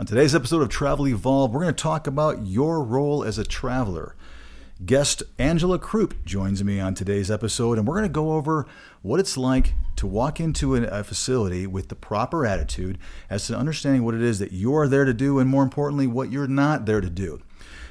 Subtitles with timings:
[0.00, 3.42] On today's episode of Travel Evolve, we're going to talk about your role as a
[3.42, 4.14] traveler.
[4.86, 8.64] Guest Angela Croup joins me on today's episode, and we're going to go over
[9.02, 12.96] what it's like to walk into a facility with the proper attitude
[13.28, 16.06] as to understanding what it is that you are there to do, and more importantly,
[16.06, 17.42] what you're not there to do.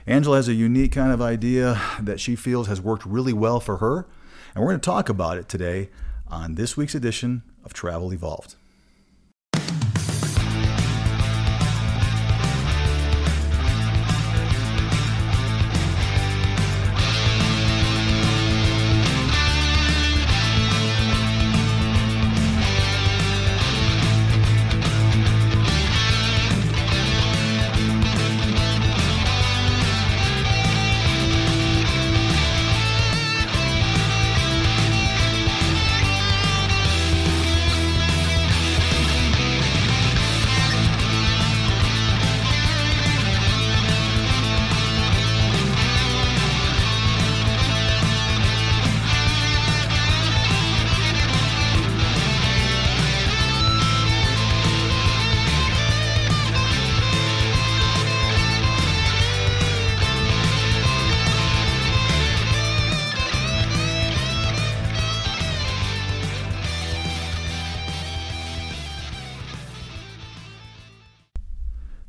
[0.05, 3.80] Angela has a unique kind of idea that she feels has worked really well for
[3.80, 4.08] her,
[4.55, 5.89] and we're going to talk about it today
[6.30, 8.55] on this week's edition of Travel Evolved.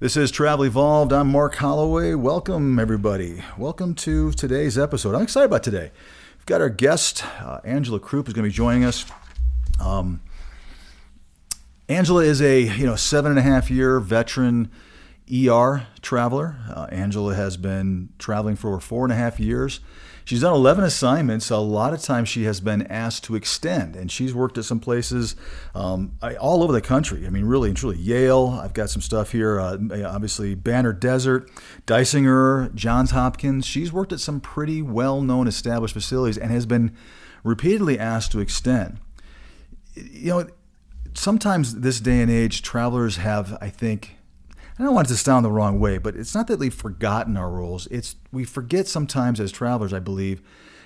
[0.09, 1.13] This is Travel Evolved.
[1.13, 2.15] I'm Mark Holloway.
[2.15, 3.45] Welcome, everybody.
[3.59, 5.15] Welcome to today's episode.
[5.15, 5.91] I'm excited about today.
[6.39, 9.05] We've got our guest, uh, Angela Croup, is going to be joining us.
[9.79, 10.23] Um,
[11.91, 14.71] Angela is a you know seven and a half year veteran
[15.33, 16.57] ER traveler.
[16.69, 19.81] Uh, Angela has been traveling for over four and a half years.
[20.29, 21.49] She's done 11 assignments.
[21.49, 24.79] A lot of times she has been asked to extend, and she's worked at some
[24.79, 25.37] places
[25.75, 27.27] um, all over the country.
[27.27, 27.97] I mean, really and truly.
[27.97, 29.59] Yale, I've got some stuff here.
[29.59, 31.51] Uh, obviously, Banner Desert,
[31.87, 33.65] Geisinger, Johns Hopkins.
[33.65, 36.95] She's worked at some pretty well known established facilities and has been
[37.43, 38.99] repeatedly asked to extend.
[39.95, 40.47] You know,
[41.15, 44.18] sometimes this day and age, travelers have, I think,
[44.79, 47.37] I don't want it to sound the wrong way, but it's not that we've forgotten
[47.37, 47.89] our roles.
[47.89, 50.41] It's we forget sometimes as travelers, I believe,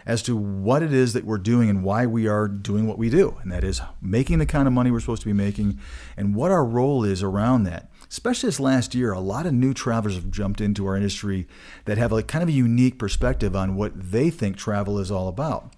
[0.06, 3.10] as to what it is that we're doing and why we are doing what we
[3.10, 5.78] do, and that is making the kind of money we're supposed to be making,
[6.16, 7.90] and what our role is around that.
[8.08, 11.46] Especially this last year, a lot of new travelers have jumped into our industry
[11.84, 15.28] that have a kind of a unique perspective on what they think travel is all
[15.28, 15.74] about.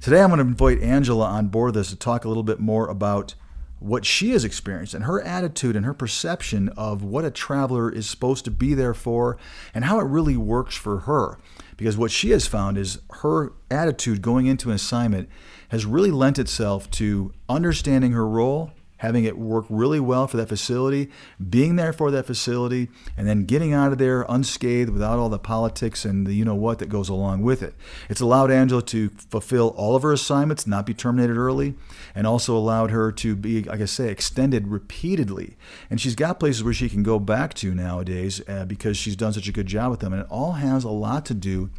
[0.00, 2.88] Today, I'm going to invite Angela on board this to talk a little bit more
[2.88, 3.34] about
[3.78, 8.08] what she has experienced and her attitude and her perception of what a traveler is
[8.08, 9.36] supposed to be there for
[9.74, 11.38] and how it really works for her.
[11.76, 15.28] Because what she has found is her attitude going into an assignment
[15.68, 20.48] has really lent itself to understanding her role having it work really well for that
[20.48, 21.10] facility,
[21.50, 25.38] being there for that facility, and then getting out of there unscathed without all the
[25.38, 27.74] politics and the you know what that goes along with it.
[28.08, 31.74] It's allowed Angela to fulfill all of her assignments, not be terminated early,
[32.14, 35.56] and also allowed her to be, like I say, extended repeatedly.
[35.90, 39.32] And she's got places where she can go back to nowadays uh, because she's done
[39.32, 40.12] such a good job with them.
[40.12, 41.70] And it all has a lot to do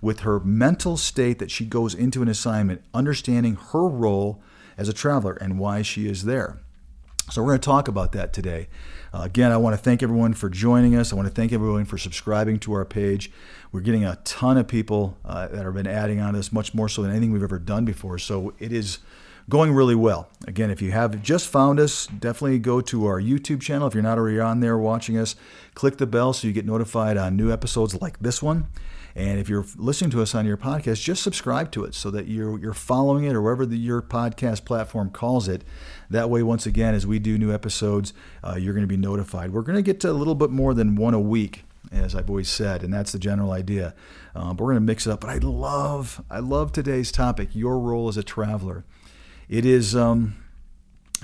[0.00, 4.42] with her mental state that she goes into an assignment, understanding her role
[4.76, 6.58] as a traveler and why she is there.
[7.30, 8.68] So we're going to talk about that today.
[9.12, 11.10] Uh, again, I want to thank everyone for joining us.
[11.10, 13.30] I want to thank everyone for subscribing to our page.
[13.72, 16.74] We're getting a ton of people uh, that have been adding on to this, much
[16.74, 18.18] more so than anything we've ever done before.
[18.18, 18.98] So it is
[19.48, 20.28] going really well.
[20.46, 23.88] Again, if you have just found us, definitely go to our YouTube channel.
[23.88, 25.34] If you're not already on there watching us,
[25.74, 28.66] click the bell so you get notified on new episodes like this one.
[29.16, 32.26] And if you're listening to us on your podcast, just subscribe to it so that
[32.26, 35.62] you're you're following it or wherever the, your podcast platform calls it.
[36.10, 39.52] That way, once again, as we do new episodes, uh, you're going to be notified.
[39.52, 42.28] We're going to get to a little bit more than one a week, as I've
[42.28, 43.94] always said, and that's the general idea.
[44.34, 45.20] Uh, but we're going to mix it up.
[45.20, 48.84] But I love I love today's topic: your role as a traveler.
[49.48, 49.94] It is.
[49.94, 50.36] Um,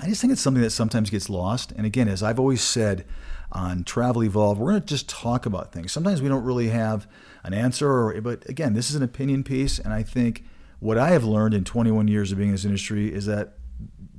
[0.01, 1.73] I just think it's something that sometimes gets lost.
[1.73, 3.05] And again, as I've always said
[3.51, 5.91] on Travel Evolve, we're going to just talk about things.
[5.91, 7.07] Sometimes we don't really have
[7.43, 10.43] an answer, or, but again, this is an opinion piece, and I think
[10.79, 13.53] what I have learned in 21 years of being in this industry is that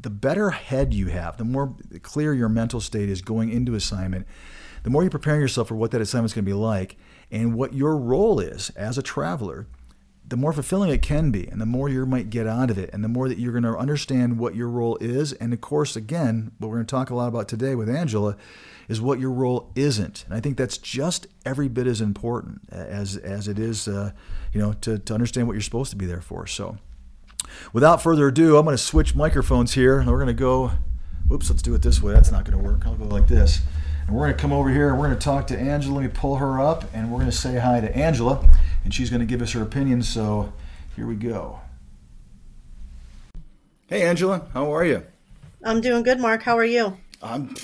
[0.00, 4.26] the better head you have, the more clear your mental state is going into assignment,
[4.82, 6.96] the more you're preparing yourself for what that assignment is going to be like
[7.30, 9.66] and what your role is as a traveler
[10.32, 12.88] the more fulfilling it can be and the more you might get out of it
[12.94, 15.34] and the more that you're going to understand what your role is.
[15.34, 18.38] And of course again what we're going to talk a lot about today with angela
[18.88, 20.24] is what your role isn't.
[20.24, 24.12] And i think that's just every bit as important as as it is uh,
[24.54, 26.46] you know to, to understand what you're supposed to be there for.
[26.46, 26.78] So
[27.74, 30.72] without further ado i'm going to switch microphones here and we're going to go
[31.30, 32.14] oops let's do it this way.
[32.14, 32.86] That's not going to work.
[32.86, 33.60] I'll go like this.
[34.06, 35.96] And we're going to come over here and we're going to talk to Angela.
[35.96, 38.48] Let me pull her up and we're going to say hi to Angela
[38.84, 40.02] and she's going to give us her opinion.
[40.02, 40.52] So
[40.96, 41.60] here we go.
[43.86, 45.04] Hey, Angela, how are you?
[45.64, 46.42] I'm doing good, Mark.
[46.42, 46.96] How are you?
[47.22, 47.54] I'm.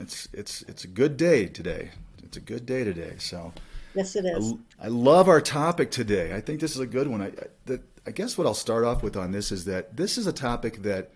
[0.00, 1.90] It's it's it's a good day today.
[2.22, 3.14] It's a good day today.
[3.18, 3.52] So.
[3.94, 4.54] Yes, it is.
[4.80, 6.34] I, I love our topic today.
[6.34, 7.22] I think this is a good one.
[7.22, 7.32] I,
[7.72, 10.32] I, I guess what I'll start off with on this is that this is a
[10.32, 11.12] topic that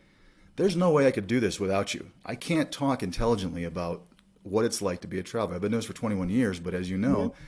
[0.56, 2.10] there's no way I could do this without you.
[2.24, 4.02] I can't talk intelligently about
[4.42, 5.56] what it's like to be a traveler.
[5.56, 7.42] I've been doing this for 21 years, but as you know, mm-hmm.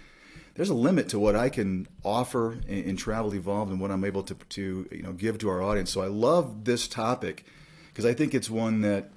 [0.55, 4.05] There's a limit to what I can offer in, in, Travel Evolved and what I'm
[4.05, 5.91] able to, to you know give to our audience.
[5.91, 7.44] So I love this topic
[7.88, 9.11] because I think it's one that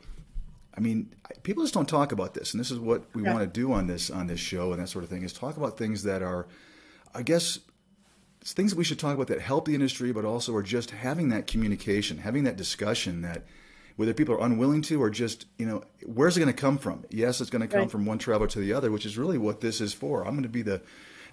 [0.75, 1.13] I mean,
[1.43, 3.33] people just don't talk about this, and this is what we yeah.
[3.33, 5.57] want to do on this on this show and that sort of thing is talk
[5.57, 6.47] about things that are,
[7.13, 7.59] I guess,
[8.43, 11.29] things that we should talk about that help the industry, but also are just having
[11.29, 13.43] that communication, having that discussion that
[13.95, 17.05] whether people are unwilling to or just you know where's it going to come from
[17.09, 17.91] yes it's going to come right.
[17.91, 20.43] from one traveler to the other which is really what this is for i'm going
[20.43, 20.81] to be the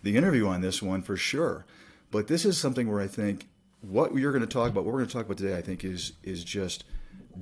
[0.02, 1.64] the interview on this one for sure
[2.10, 3.48] but this is something where i think
[3.80, 5.84] what you're going to talk about what we're going to talk about today i think
[5.84, 6.84] is is just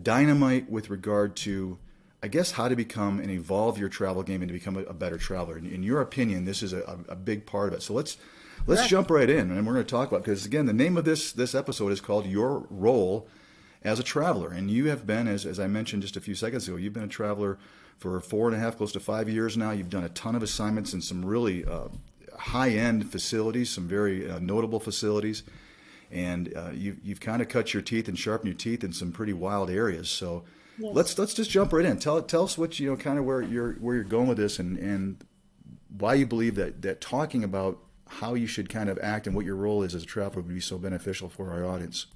[0.02, 1.78] dynamite with regard to
[2.22, 4.92] I guess how to become and evolve your travel game and to become a, a
[4.92, 5.56] better traveler.
[5.56, 7.82] In, in, your opinion, this is a, a, big part of it.
[7.82, 8.16] So let's
[8.66, 11.04] let's jump right in, and we're going to talk about because again, the name of
[11.04, 13.28] this this episode is called "Your Role
[13.84, 16.66] as a Traveler," and you have been, as as I mentioned just a few seconds
[16.66, 17.56] ago, you've been a traveler
[17.98, 19.70] for four and a half, close to five years now.
[19.70, 21.88] You've done a ton of assignments and some really uh,
[22.38, 25.42] high end facilities, some very uh, notable facilities.
[26.10, 29.12] And uh, you, you've kind of cut your teeth and sharpened your teeth in some
[29.12, 30.08] pretty wild areas.
[30.08, 30.44] So,
[30.78, 30.94] Yes.
[30.94, 31.98] Let's let's just jump right in.
[31.98, 34.60] Tell tell us what you know, kind of where you're where you're going with this,
[34.60, 35.24] and and
[35.88, 39.44] why you believe that that talking about how you should kind of act and what
[39.44, 42.06] your role is as a traveler would be so beneficial for our audience.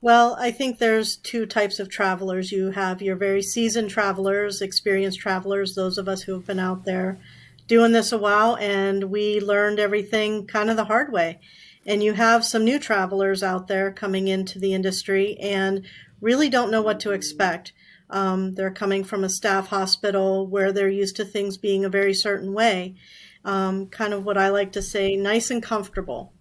[0.00, 2.52] Well, I think there's two types of travelers.
[2.52, 6.84] You have your very seasoned travelers, experienced travelers, those of us who have been out
[6.84, 7.18] there
[7.66, 11.40] doing this a while, and we learned everything kind of the hard way.
[11.84, 15.86] And you have some new travelers out there coming into the industry and
[16.20, 17.72] really don't know what to expect.
[18.10, 22.14] Um, they're coming from a staff hospital where they're used to things being a very
[22.14, 22.96] certain way.
[23.44, 26.32] Um, kind of what I like to say, nice and comfortable.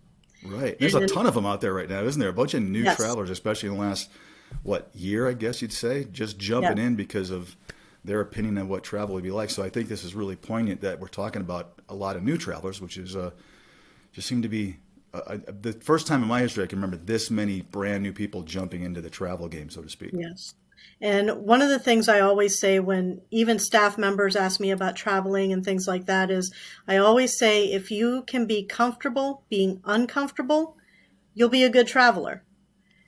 [0.44, 0.78] Right.
[0.80, 2.30] There's and, a ton of them out there right now, isn't there?
[2.30, 2.98] A bunch of new yes.
[2.98, 4.10] travelers, especially in the last,
[4.63, 6.86] what, year, I guess you'd say, just jumping yeah.
[6.86, 7.56] in because of
[8.06, 9.50] their opinion of what travel would be like.
[9.50, 12.38] So I think this is really poignant that we're talking about a lot of new
[12.38, 13.31] travelers, which is uh,
[14.13, 14.78] just seem to be
[15.13, 18.44] uh, the first time in my history I can remember this many brand new people
[18.44, 20.12] jumping into the travel game, so to speak.
[20.13, 20.54] Yes.
[21.02, 24.96] And one of the things I always say when even staff members ask me about
[24.96, 26.54] traveling and things like that is
[26.88, 30.78] I always say if you can be comfortable being uncomfortable,
[31.34, 32.44] you'll be a good traveler.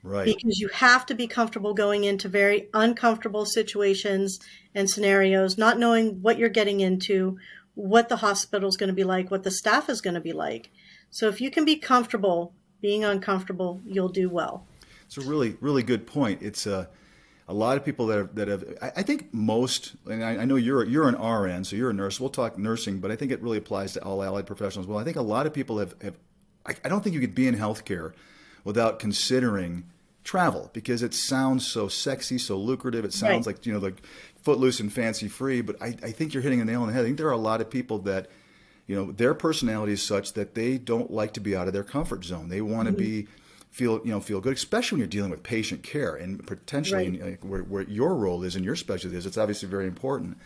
[0.08, 0.26] Right.
[0.26, 4.40] Because you have to be comfortable going into very uncomfortable situations
[4.74, 7.38] and scenarios, not knowing what you're getting into,
[7.76, 10.34] what the hospital is going to be like, what the staff is going to be
[10.34, 10.70] like.
[11.10, 14.66] So if you can be comfortable being uncomfortable, you'll do well.
[15.06, 16.42] It's a really, really good point.
[16.42, 16.86] It's a uh
[17.50, 20.58] a lot of people that have, that have I think most, and I, I, know
[20.58, 22.20] you're you're an RN, so you're a nurse.
[22.20, 24.86] We'll talk nursing, but I think it really applies to all allied professionals.
[24.86, 26.18] Well, I think a lot of people have, have
[26.66, 28.14] I, I don't think you could be in healthcare
[28.66, 29.86] without considering
[30.28, 33.06] travel because it sounds so sexy, so lucrative.
[33.06, 33.56] It sounds right.
[33.56, 34.02] like you know like
[34.42, 35.62] footloose and fancy free.
[35.62, 37.02] But I, I think you're hitting a nail on the head.
[37.02, 38.28] I think there are a lot of people that
[38.86, 41.84] you know their personality is such that they don't like to be out of their
[41.84, 42.50] comfort zone.
[42.50, 43.04] They want to mm-hmm.
[43.04, 43.28] be
[43.72, 47.46] feel you know feel good, especially when you're dealing with patient care and potentially right.
[47.46, 49.26] where, where your role is and your specialty is.
[49.26, 50.38] It's obviously very important.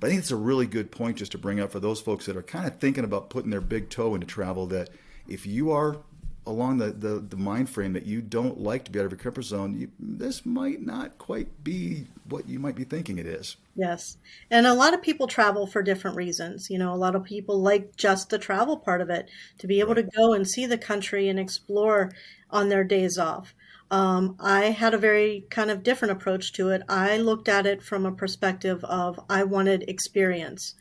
[0.00, 2.26] But I think it's a really good point just to bring up for those folks
[2.26, 4.66] that are kind of thinking about putting their big toe into travel.
[4.66, 4.88] That
[5.28, 5.98] if you are
[6.46, 9.18] along the, the, the mind frame that you don't like to be out of your
[9.18, 13.56] comfort zone, you, this might not quite be what you might be thinking it is.
[13.74, 14.16] Yes.
[14.50, 16.68] And a lot of people travel for different reasons.
[16.70, 19.80] You know, a lot of people like just the travel part of it, to be
[19.80, 20.10] able right.
[20.10, 22.12] to go and see the country and explore
[22.50, 23.54] on their days off.
[23.90, 26.82] Um, I had a very kind of different approach to it.
[26.88, 30.74] I looked at it from a perspective of I wanted experience.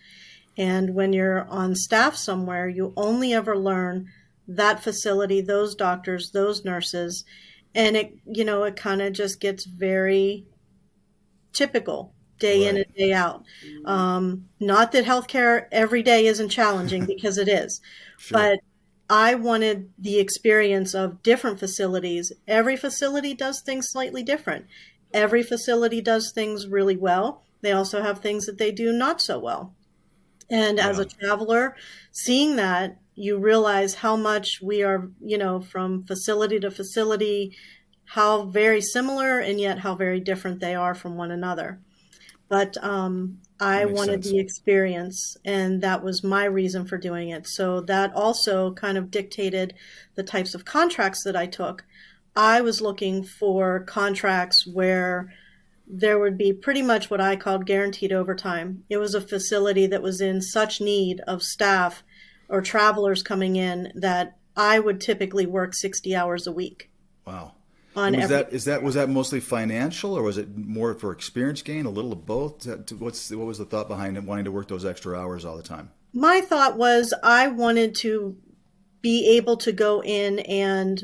[0.58, 4.08] And when you're on staff somewhere, you only ever learn
[4.48, 7.26] that facility, those doctors, those nurses.
[7.74, 10.46] And it, you know, it kind of just gets very
[11.54, 12.70] typical day right.
[12.70, 13.44] in and day out.
[13.86, 17.82] Um, not that healthcare every day isn't challenging because it is,
[18.18, 18.38] sure.
[18.38, 18.60] but
[19.10, 22.32] I wanted the experience of different facilities.
[22.48, 24.66] Every facility does things slightly different.
[25.14, 27.44] Every facility does things really well.
[27.62, 29.74] They also have things that they do not so well.
[30.50, 30.90] And yeah.
[30.90, 31.76] as a traveler,
[32.12, 37.56] seeing that, you realize how much we are, you know, from facility to facility,
[38.06, 41.80] how very similar and yet how very different they are from one another.
[42.48, 44.30] But um, I wanted sense.
[44.30, 47.48] the experience, and that was my reason for doing it.
[47.48, 49.74] So that also kind of dictated
[50.16, 51.86] the types of contracts that I took.
[52.36, 55.34] I was looking for contracts where
[55.88, 58.84] there would be pretty much what I called guaranteed overtime.
[58.90, 62.04] It was a facility that was in such need of staff
[62.50, 66.90] or travelers coming in that I would typically work 60 hours a week.
[67.26, 67.54] Wow.
[67.96, 71.12] On was every- that is that was that mostly financial or was it more for
[71.12, 71.86] experience gain?
[71.86, 72.68] A little of both.
[72.92, 75.92] What's what was the thought behind wanting to work those extra hours all the time?
[76.14, 78.38] My thought was I wanted to
[79.02, 81.02] be able to go in and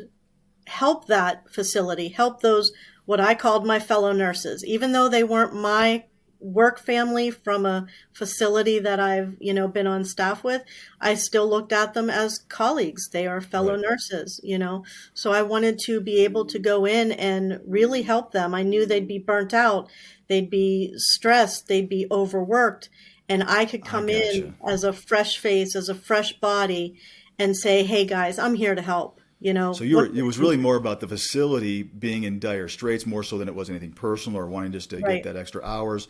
[0.67, 2.71] help that facility, help those
[3.05, 6.05] what I called my fellow nurses, even though they weren't my
[6.41, 10.63] work family from a facility that I've, you know, been on staff with,
[11.00, 13.10] I still looked at them as colleagues.
[13.10, 13.81] They are fellow right.
[13.81, 14.83] nurses, you know.
[15.13, 18.53] So I wanted to be able to go in and really help them.
[18.55, 19.89] I knew they'd be burnt out,
[20.27, 22.89] they'd be stressed, they'd be overworked,
[23.29, 27.00] and I could come I in as a fresh face, as a fresh body
[27.39, 30.38] and say, "Hey guys, I'm here to help." You know, so you were, it was
[30.38, 33.91] really more about the facility being in dire straits more so than it was anything
[33.91, 35.24] personal or wanting just to right.
[35.24, 36.07] get that extra hours.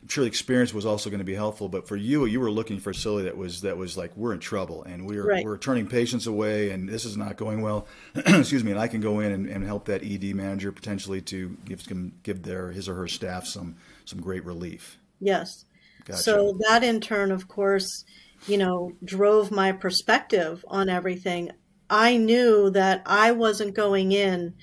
[0.00, 2.52] I'm sure the experience was also going to be helpful, but for you, you were
[2.52, 5.44] looking for a facility that was that was like we're in trouble and we're right.
[5.44, 7.88] we're turning patients away and this is not going well.
[8.14, 11.56] Excuse me, and I can go in and, and, help that ED manager potentially to
[11.64, 11.82] give
[12.22, 14.98] give their his or her staff some some great relief.
[15.18, 15.64] Yes.
[16.04, 16.22] Gotcha.
[16.22, 18.04] So that in turn, of course,
[18.46, 21.50] you know, drove my perspective on everything.
[21.90, 24.54] I knew that I wasn't going in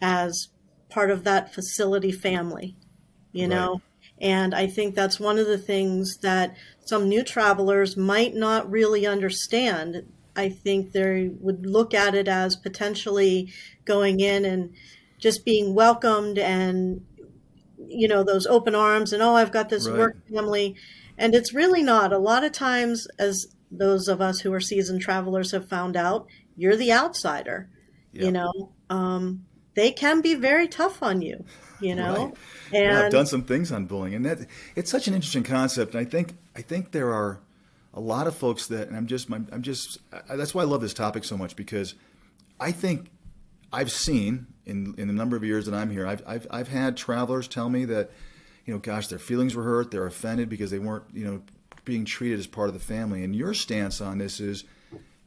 [0.00, 0.48] as
[0.88, 2.76] part of that facility family,
[3.32, 3.50] you right.
[3.50, 3.80] know
[4.20, 9.06] and I think that's one of the things that some new travelers might not really
[9.06, 10.10] understand.
[10.36, 13.52] I think they would look at it as potentially
[13.84, 14.72] going in and
[15.18, 17.04] just being welcomed and,
[17.86, 19.98] you know, those open arms and, oh, I've got this right.
[19.98, 20.76] work family.
[21.18, 22.12] And it's really not.
[22.12, 26.26] A lot of times, as those of us who are seasoned travelers have found out,
[26.56, 27.68] you're the outsider.
[28.12, 28.24] Yep.
[28.24, 29.44] You know, um,
[29.74, 31.44] they can be very tough on you
[31.80, 32.32] you know.
[32.72, 32.82] Right.
[32.82, 35.94] And I've done some things on bullying, and that it's such an interesting concept.
[35.94, 37.40] And I think I think there are
[37.92, 40.94] a lot of folks that, and I'm just I'm just that's why I love this
[40.94, 41.94] topic so much because
[42.58, 43.10] I think
[43.72, 46.96] I've seen in in the number of years that I'm here, I've I've I've had
[46.96, 48.10] travelers tell me that,
[48.64, 51.42] you know, gosh, their feelings were hurt, they're offended because they weren't, you know,
[51.84, 53.22] being treated as part of the family.
[53.22, 54.64] And your stance on this is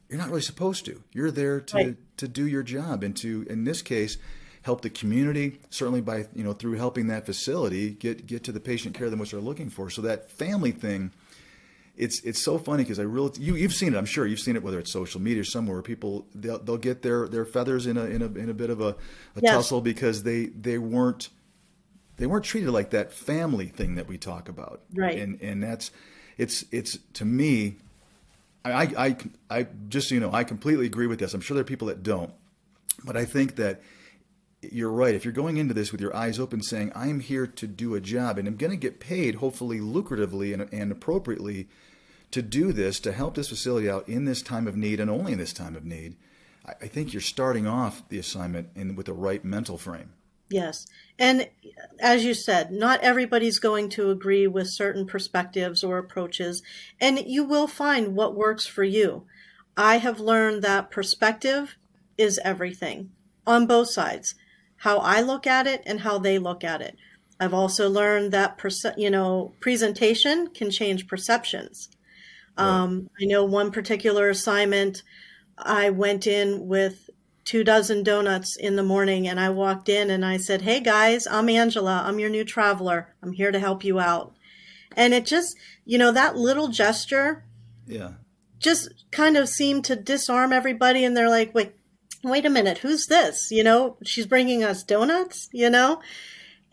[0.09, 1.03] you're not really supposed to.
[1.11, 2.17] You're there to right.
[2.17, 4.17] to do your job and to in this case
[4.67, 8.59] help the community, certainly by you know through helping that facility get get to the
[8.59, 9.89] patient care that which they're looking for.
[9.89, 11.11] So that family thing,
[11.95, 13.97] it's it's so funny because I really you you've seen it.
[13.97, 16.77] I'm sure you've seen it whether it's social media or somewhere where people they'll, they'll
[16.77, 18.89] get their their feathers in a in a in a bit of a,
[19.35, 19.53] a yes.
[19.53, 21.29] tussle because they they weren't
[22.17, 24.81] they weren't treated like that family thing that we talk about.
[24.93, 25.17] Right.
[25.17, 25.91] And and that's
[26.37, 27.77] it's it's to me.
[28.65, 29.17] I, I,
[29.49, 31.33] I just you know I completely agree with this.
[31.33, 32.33] I'm sure there are people that don't,
[33.03, 33.81] but I think that
[34.61, 35.15] you're right.
[35.15, 38.01] If you're going into this with your eyes open, saying, I'm here to do a
[38.01, 41.67] job and I'm going to get paid, hopefully lucratively and, and, appropriately,
[42.31, 45.33] to do this, to help this facility out in this time of need and only
[45.33, 46.15] in this time of need,
[46.65, 50.13] I, I think you're starting off the assignment in, with the right mental frame.
[50.49, 50.87] Yes.
[51.19, 51.49] And
[51.99, 56.61] as you said, not everybody's going to agree with certain perspectives or approaches,
[57.01, 59.25] and you will find what works for you.
[59.75, 61.75] I have learned that perspective
[62.17, 63.11] is everything
[63.45, 64.35] on both sides
[64.77, 66.97] how I look at it and how they look at it.
[67.39, 71.89] I've also learned that perce- you know presentation can change perceptions.
[72.57, 72.65] Right.
[72.65, 75.03] Um, I know one particular assignment,
[75.57, 77.06] I went in with
[77.47, 81.25] two dozen donuts in the morning, and I walked in and I said, "Hey guys,
[81.25, 82.03] I'm Angela.
[82.05, 83.15] I'm your new traveler.
[83.23, 84.33] I'm here to help you out."
[84.95, 87.45] And it just, you know, that little gesture,
[87.87, 88.11] yeah,
[88.59, 91.73] just kind of seemed to disarm everybody, and they're like, "Wait,
[92.23, 93.49] wait a minute, who's this?
[93.49, 96.01] You know, she's bringing us donuts, you know?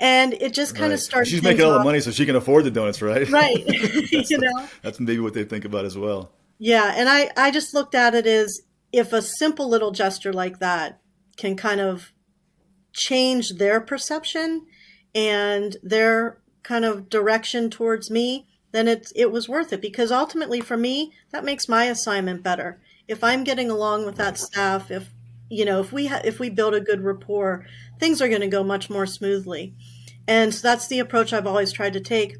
[0.00, 0.94] And it just kind right.
[0.94, 1.30] of starts.
[1.30, 3.28] She's making all the money so she can afford the donuts, right?
[3.30, 3.64] Right.
[4.30, 4.68] you know?
[4.82, 6.32] That's maybe what they think about as well.
[6.58, 6.92] Yeah.
[6.96, 8.60] And I, I just looked at it as
[8.94, 11.00] if a simple little gesture like that
[11.36, 12.12] can kind of
[12.92, 14.66] change their perception
[15.16, 19.80] and their kind of direction towards me, then it's it was worth it.
[19.80, 22.80] Because ultimately for me that makes my assignment better.
[23.08, 25.10] If I'm getting along with that staff, if
[25.50, 27.66] you know if we ha- if we build a good rapport
[27.98, 29.74] things are going to go much more smoothly.
[30.28, 32.36] And so that's the approach i've always tried to take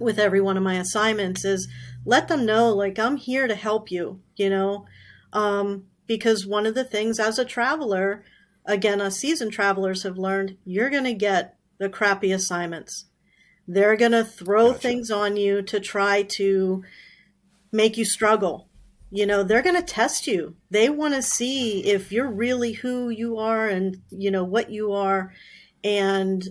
[0.00, 1.68] with every one of my assignments is
[2.04, 4.84] let them know like i'm here to help you you know
[5.32, 8.24] um, because one of the things as a traveler
[8.64, 13.06] again us seasoned travelers have learned you're going to get the crappy assignments
[13.66, 14.80] They're going to throw gotcha.
[14.80, 16.82] things on you to try to
[17.70, 18.68] make you struggle.
[19.10, 20.56] You know, they're going to test you.
[20.70, 24.92] They want to see if you're really who you are and, you know, what you
[24.92, 25.34] are.
[25.84, 26.42] And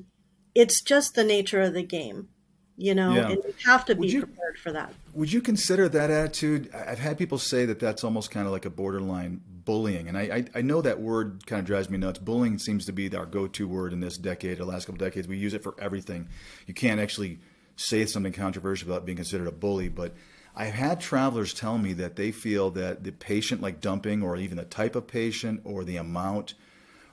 [0.53, 2.29] it's just the nature of the game,
[2.77, 3.29] you know, yeah.
[3.29, 4.93] and you have to be you, prepared for that.
[5.13, 6.69] Would you consider that attitude?
[6.73, 10.07] I've had people say that that's almost kind of like a borderline bullying.
[10.07, 12.19] And I, I, I, know that word kind of drives me nuts.
[12.19, 15.27] Bullying seems to be our go-to word in this decade, the last couple decades.
[15.27, 16.29] We use it for everything.
[16.67, 17.39] You can't actually
[17.75, 19.89] say something controversial without being considered a bully.
[19.89, 20.13] But
[20.55, 24.57] I've had travelers tell me that they feel that the patient, like dumping, or even
[24.57, 26.53] the type of patient, or the amount,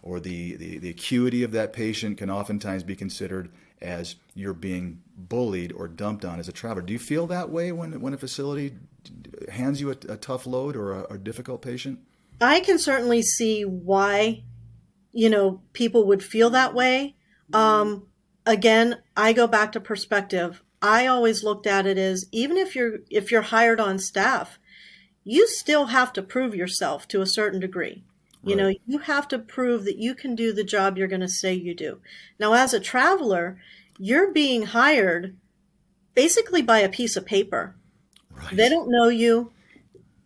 [0.02, 3.50] or the, the, the acuity of that patient can oftentimes be considered
[3.84, 6.82] as you're being bullied or dumped on as a traveler.
[6.82, 8.74] Do you feel that way when, when a facility
[9.50, 12.00] hands you a, a tough load or a, a difficult patient?
[12.40, 14.42] I can certainly see why,
[15.12, 17.14] you know, people would feel that way.
[17.52, 18.08] Um,
[18.46, 20.62] again, I go back to perspective.
[20.82, 24.58] I always looked at it as even if you're if you're hired on staff,
[25.22, 28.04] you still have to prove yourself to a certain degree.
[28.46, 31.28] You know, you have to prove that you can do the job you're going to
[31.28, 32.00] say you do.
[32.38, 33.58] Now, as a traveler,
[33.98, 35.36] you're being hired
[36.14, 37.76] basically by a piece of paper.
[38.30, 38.56] Right.
[38.56, 39.52] They don't know you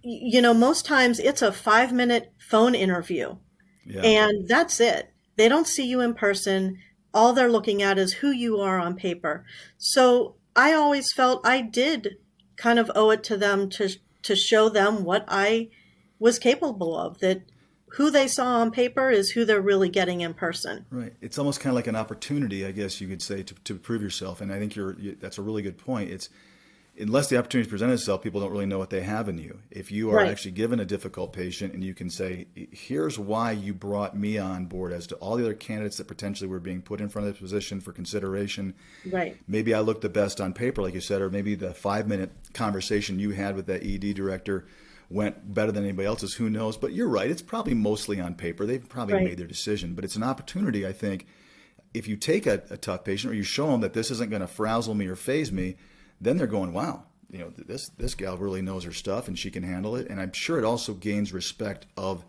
[0.03, 3.37] you know, most times it's a five minute phone interview
[3.85, 4.03] yeah.
[4.03, 5.13] and that's it.
[5.37, 6.79] They don't see you in person.
[7.13, 9.45] All they're looking at is who you are on paper.
[9.77, 12.17] So I always felt I did
[12.57, 13.91] kind of owe it to them to,
[14.23, 15.69] to show them what I
[16.19, 17.43] was capable of, that
[17.93, 20.87] who they saw on paper is who they're really getting in person.
[20.91, 21.13] Right.
[21.21, 24.03] It's almost kind of like an opportunity, I guess you could say, to, to prove
[24.03, 24.41] yourself.
[24.41, 26.11] And I think you're, you, that's a really good point.
[26.11, 26.29] It's,
[26.99, 29.59] unless the opportunity presents itself, people don't really know what they have in you.
[29.71, 30.31] If you are right.
[30.31, 34.67] actually given a difficult patient and you can say, here's why you brought me on
[34.67, 37.35] board as to all the other candidates that potentially were being put in front of
[37.35, 38.75] this position for consideration.
[39.07, 39.37] Right.
[39.47, 42.33] Maybe I looked the best on paper, like you said, or maybe the five minute
[42.53, 44.67] conversation you had with that ED director
[45.11, 46.35] went better than anybody else's.
[46.35, 46.77] Who knows?
[46.77, 47.31] But you're right.
[47.31, 48.67] It's probably mostly on paper.
[48.67, 49.25] They've probably right.
[49.25, 51.27] made their decision, but it's an opportunity, I think.
[51.95, 54.43] If you take a, a tough patient or you show them that this isn't going
[54.43, 55.77] to frazzle me or phase me,
[56.21, 59.51] then they're going, wow, you know, this this gal really knows her stuff and she
[59.51, 60.09] can handle it.
[60.09, 62.25] And I'm sure it also gains respect of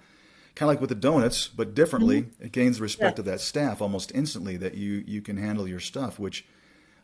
[0.56, 2.24] kind of like with the donuts, but differently.
[2.24, 2.46] Mm-hmm.
[2.46, 3.22] It gains respect yeah.
[3.22, 6.20] of that staff almost instantly that you you can handle your stuff.
[6.20, 6.46] Which,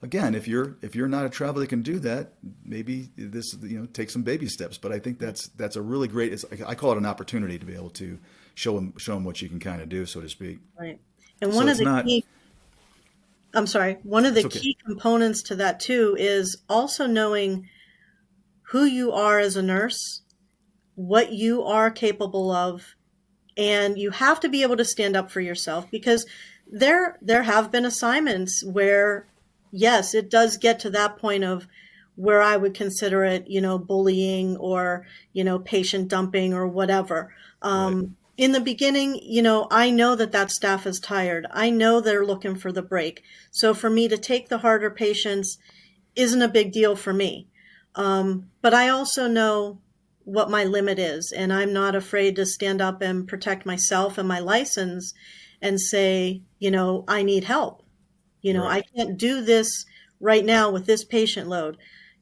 [0.06, 3.80] again, if you're if you're not a traveler that can do that, maybe this you
[3.80, 4.78] know take some baby steps.
[4.78, 6.44] But I think that's that's a really great.
[6.65, 8.18] I call it an opportunity to be able to
[8.54, 10.60] show them show them what you can kind of do, so to speak.
[10.80, 11.00] Right.
[11.41, 12.24] And one so of the not, key
[13.56, 13.98] I'm sorry.
[14.04, 14.60] One of the okay.
[14.60, 17.70] key components to that too is also knowing
[18.70, 20.22] who you are as a nurse,
[20.96, 22.96] what you are capable of,
[23.56, 26.26] and you have to be able to stand up for yourself because
[26.68, 29.28] there there have been assignments where
[29.76, 31.68] yes, it does get to that point of
[32.16, 37.34] where I would consider it, you know, bullying or, you know, patient dumping or whatever.
[37.62, 41.48] Um, right in the beginning, you know, I know that that staff is tired.
[41.52, 43.24] I know they're looking for the break.
[43.52, 45.58] So for me to take the harder patients
[46.16, 47.48] isn't a big deal for me.
[47.96, 49.80] Um, but I also know
[50.26, 54.28] what my limit is, and I'm not afraid to stand up and protect myself and
[54.28, 55.14] my license
[55.62, 57.84] and say, you know, I need help.
[58.46, 58.86] You know, right.
[58.86, 59.86] I can't do this
[60.20, 61.78] right now with this patient load,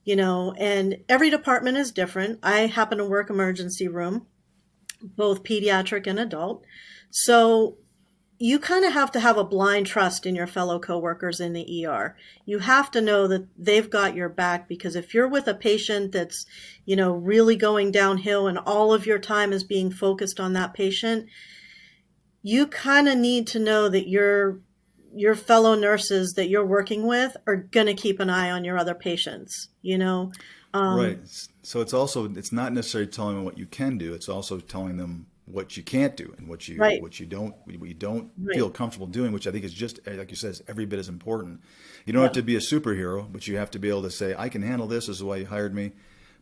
[0.05, 2.39] you know, and every department is different.
[2.41, 4.25] I happen to work emergency room
[5.01, 6.63] both pediatric and adult.
[7.11, 7.75] So
[8.39, 11.85] you kind of have to have a blind trust in your fellow coworkers in the
[11.85, 12.15] ER.
[12.45, 16.13] You have to know that they've got your back because if you're with a patient
[16.13, 16.45] that's,
[16.85, 20.73] you know, really going downhill and all of your time is being focused on that
[20.73, 21.27] patient,
[22.41, 24.61] you kind of need to know that your
[25.15, 28.77] your fellow nurses that you're working with are going to keep an eye on your
[28.77, 30.31] other patients, you know.
[30.73, 31.19] Um, right.
[31.61, 34.13] So it's also it's not necessarily telling them what you can do.
[34.13, 37.01] It's also telling them what you can't do and what you right.
[37.01, 38.55] what you don't what you don't right.
[38.55, 41.61] feel comfortable doing, which I think is just like you said, every bit as important.
[42.05, 42.27] You don't yeah.
[42.27, 44.61] have to be a superhero, but you have to be able to say, I can
[44.61, 45.07] handle this.
[45.07, 45.91] This is why you hired me.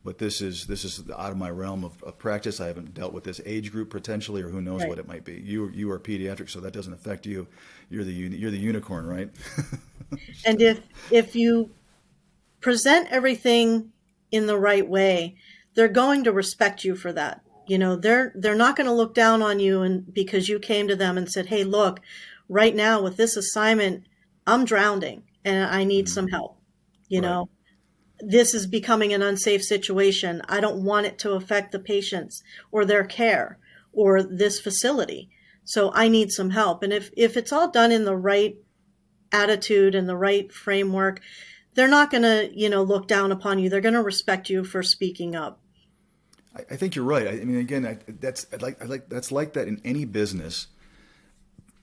[0.03, 2.59] But this is this is out of my realm of, of practice.
[2.59, 4.89] I haven't dealt with this age group potentially, or who knows right.
[4.89, 5.33] what it might be.
[5.33, 7.47] You you are pediatric, so that doesn't affect you.
[7.89, 9.29] You're the you're the unicorn, right?
[10.45, 11.69] and if if you
[12.61, 13.91] present everything
[14.31, 15.35] in the right way,
[15.75, 17.41] they're going to respect you for that.
[17.67, 20.87] You know, they're they're not going to look down on you and because you came
[20.87, 21.99] to them and said, "Hey, look,
[22.49, 24.05] right now with this assignment,
[24.47, 26.13] I'm drowning and I need mm-hmm.
[26.13, 26.57] some help."
[27.07, 27.27] You right.
[27.27, 27.49] know,
[28.21, 30.41] this is becoming an unsafe situation.
[30.47, 33.57] I don't want it to affect the patients or their care
[33.93, 35.29] or this facility.
[35.63, 36.83] So I need some help.
[36.83, 38.57] And if if it's all done in the right
[39.31, 41.21] attitude and the right framework,
[41.73, 43.69] they're not going to, you know, look down upon you.
[43.69, 45.59] They're going to respect you for speaking up.
[46.53, 47.27] I, think you're right.
[47.27, 50.03] I, I mean, again, I, that's I like I like that's like that in any
[50.03, 50.67] business.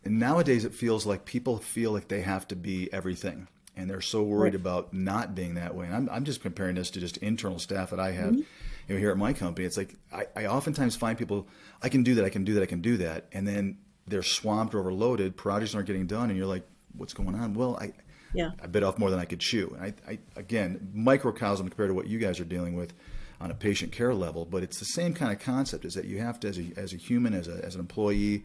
[0.05, 3.49] And nowadays, it feels like people feel like they have to be everything,
[3.79, 4.61] and they're so worried right.
[4.61, 5.87] about not being that way.
[5.87, 8.33] And I'm I'm just comparing this to just internal staff that I have.
[8.33, 8.43] Mm-hmm.
[8.89, 11.47] You know, here at my company, it's like I, I oftentimes find people,
[11.83, 14.23] I can do that, I can do that, I can do that, and then they're
[14.23, 15.37] swamped or overloaded.
[15.37, 17.55] Projects aren't getting done, and you're like, what's going on?
[17.55, 17.93] Well, I
[18.35, 18.51] yeah.
[18.63, 19.75] I bit off more than I could chew.
[19.79, 22.95] And I, I again, microcosm compared to what you guys are dealing with
[23.41, 26.19] on a patient care level, but it's the same kind of concept is that you
[26.19, 28.43] have to, as a, as a human, as, a, as an employee,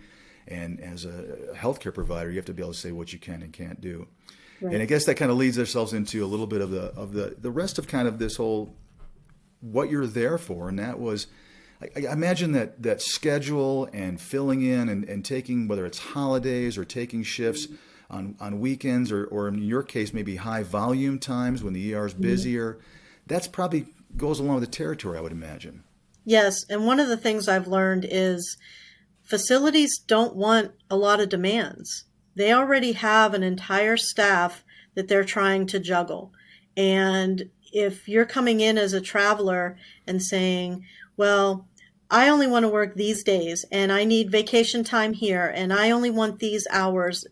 [0.47, 3.41] and as a healthcare provider, you have to be able to say what you can
[3.41, 4.07] and can't do.
[4.63, 4.73] Right.
[4.73, 7.13] And I guess that kind of leads ourselves into a little bit of the of
[7.13, 8.75] the the rest of kind of this whole
[9.61, 11.27] what you're there for, and that was.
[11.81, 16.77] I, I imagine that that schedule and filling in and, and taking whether it's holidays
[16.77, 17.75] or taking shifts mm-hmm
[18.13, 22.05] on, on weekends or, or in your case, maybe high volume times when the ER
[22.05, 22.21] is mm-hmm.
[22.21, 22.73] busier.
[22.73, 22.83] Mm-hmm.
[23.27, 25.83] That's probably goes along with the territory, I would imagine.
[26.23, 26.63] Yes.
[26.69, 28.57] And one of the things I've learned is
[29.23, 32.05] facilities don't want a lot of demands.
[32.35, 34.63] They already have an entire staff
[34.95, 36.31] that they're trying to juggle.
[36.75, 40.85] And if you're coming in as a traveler and saying,
[41.17, 41.67] well,
[42.09, 45.89] I only want to work these days and I need vacation time here and I
[45.91, 47.25] only want these hours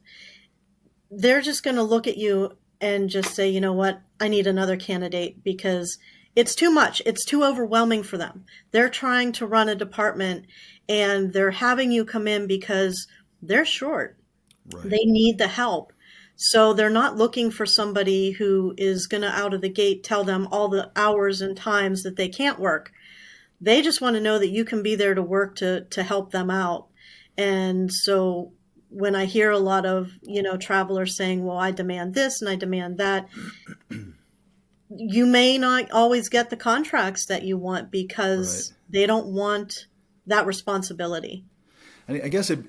[1.12, 4.48] they're just going to look at you and just say, you know what, I need
[4.48, 6.00] another candidate because
[6.36, 7.02] it's too much.
[7.06, 8.46] It's too overwhelming for them.
[8.72, 10.46] They're trying to run a department
[10.88, 13.08] and they're having you come in because
[13.42, 14.18] they're short.
[14.74, 14.90] Right.
[14.90, 15.94] They need the help.
[16.36, 20.24] So they're not looking for somebody who is going to out of the gate tell
[20.24, 22.92] them all the hours and times that they can't work.
[23.60, 26.32] They just want to know that you can be there to work to to help
[26.32, 26.88] them out.
[27.38, 28.54] And so
[28.90, 32.50] when I hear a lot of, you know, travelers saying, well, I demand this and
[32.50, 33.30] I demand that,
[34.90, 38.80] you may not always get the contracts that you want because right.
[38.90, 39.86] they don't want
[40.28, 41.46] that responsibility.
[42.08, 42.66] I guess it,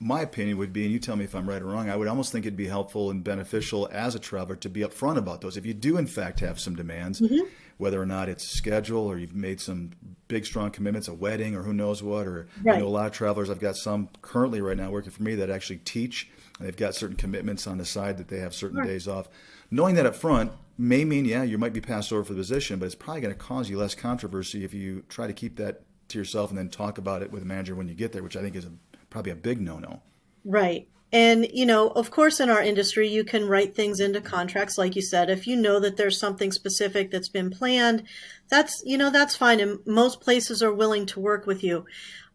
[0.00, 2.08] my opinion would be, and you tell me if I'm right or wrong, I would
[2.08, 5.56] almost think it'd be helpful and beneficial as a traveler to be upfront about those.
[5.56, 7.46] If you do, in fact, have some demands, mm-hmm
[7.78, 9.90] whether or not it's a schedule or you've made some
[10.26, 12.26] big strong commitments, a wedding or who knows what.
[12.26, 12.76] Or right.
[12.76, 13.48] I know a lot of travelers.
[13.48, 16.28] I've got some currently right now working for me that actually teach.
[16.58, 18.84] And they've got certain commitments on the side that they have certain sure.
[18.84, 19.28] days off.
[19.70, 22.80] Knowing that up front may mean, yeah, you might be passed over for the position,
[22.80, 25.82] but it's probably going to cause you less controversy if you try to keep that
[26.08, 28.36] to yourself and then talk about it with the manager when you get there, which
[28.36, 28.72] I think is a,
[29.10, 30.02] probably a big no-no.
[30.44, 30.88] Right.
[31.10, 34.94] And, you know, of course, in our industry, you can write things into contracts, like
[34.94, 35.30] you said.
[35.30, 38.02] If you know that there's something specific that's been planned,
[38.50, 39.58] that's, you know, that's fine.
[39.58, 41.86] And most places are willing to work with you.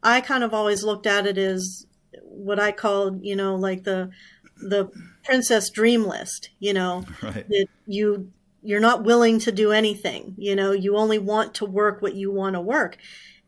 [0.01, 1.85] I kind of always looked at it as
[2.23, 4.09] what I called, you know, like the,
[4.57, 4.89] the
[5.23, 7.47] princess dream list, you know, right.
[7.47, 8.31] that you,
[8.63, 10.33] you're not willing to do anything.
[10.35, 12.97] You know, you only want to work what you want to work.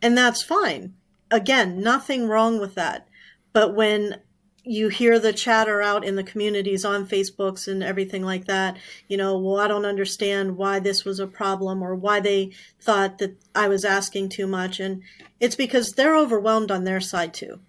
[0.03, 0.93] And that's fine.
[1.31, 3.07] Again, nothing wrong with that.
[3.55, 4.19] But when
[4.65, 8.75] you hear the chatter out in the communities on Facebooks and everything like that.
[9.07, 13.19] You know, well, I don't understand why this was a problem or why they thought
[13.19, 14.79] that I was asking too much.
[14.79, 15.03] And
[15.39, 17.59] it's because they're overwhelmed on their side too.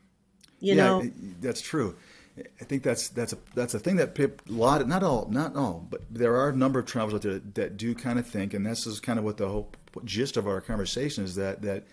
[0.59, 1.97] You yeah, know, that's true.
[2.39, 5.87] I think that's that's a that's a thing that a lot not all not all
[5.89, 8.67] but there are a number of travelers out there that do kind of think and
[8.67, 9.73] this is kind of what the whole
[10.05, 11.85] gist of our conversation is that that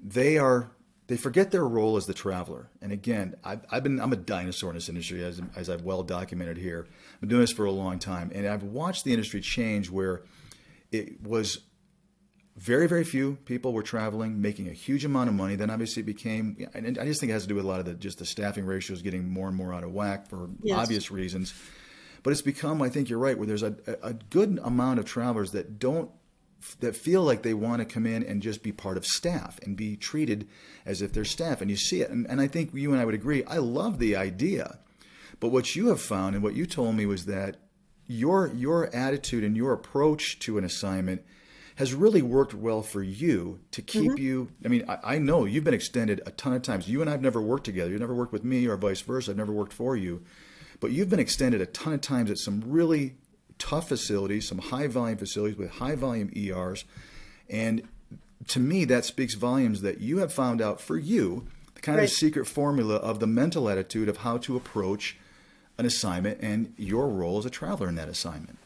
[0.00, 0.70] they are
[1.08, 2.68] they forget their role as the traveler.
[2.82, 6.02] And again, I've, I've, been I'm a dinosaur in this industry, as, as I've well
[6.02, 6.86] documented here.
[7.14, 10.22] I've been doing this for a long time, and I've watched the industry change where
[10.90, 11.60] it was
[12.56, 15.56] very very few people were traveling, making a huge amount of money.
[15.56, 17.80] Then obviously it became, and I just think it has to do with a lot
[17.80, 20.78] of the just the staffing ratios getting more and more out of whack for yes.
[20.78, 21.52] obvious reasons.
[22.22, 25.52] But it's become, I think you're right, where there's a, a good amount of travelers
[25.52, 26.10] that don't
[26.80, 29.76] that feel like they want to come in and just be part of staff and
[29.76, 30.48] be treated
[30.84, 31.60] as if they're staff.
[31.60, 32.10] And you see it.
[32.10, 33.44] And, and I think you and I would agree.
[33.44, 34.78] I love the idea.
[35.40, 37.56] But what you have found and what you told me was that
[38.06, 41.24] your your attitude and your approach to an assignment
[41.76, 44.22] has really worked well for you to keep mm-hmm.
[44.22, 44.48] you.
[44.64, 46.88] I mean, I, I, know you've been extended a ton of times.
[46.88, 47.90] You and I've never worked together.
[47.90, 49.30] You've never worked with me or vice versa.
[49.30, 50.22] I've never worked for you.
[50.80, 53.16] But you've been extended a ton of times at some really
[53.58, 56.84] tough facilities, some high volume facilities with high volume ERs.
[57.48, 57.82] And
[58.48, 62.04] to me, that speaks volumes that you have found out for you the kind right.
[62.04, 65.16] of secret formula of the mental attitude of how to approach
[65.78, 68.58] an assignment and your role as a traveler in that assignment.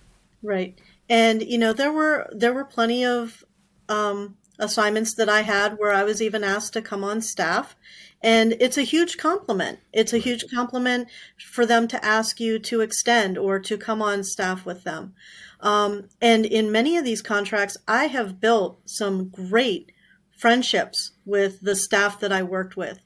[0.42, 0.78] Right.
[1.08, 3.44] And you know there were there were plenty of
[3.88, 7.74] um, assignments that I had where I was even asked to come on staff.
[8.22, 9.80] And it's a huge compliment.
[9.92, 14.22] It's a huge compliment for them to ask you to extend or to come on
[14.22, 15.14] staff with them.
[15.60, 19.92] Um, and in many of these contracts, I have built some great
[20.36, 23.00] friendships with the staff that I worked with,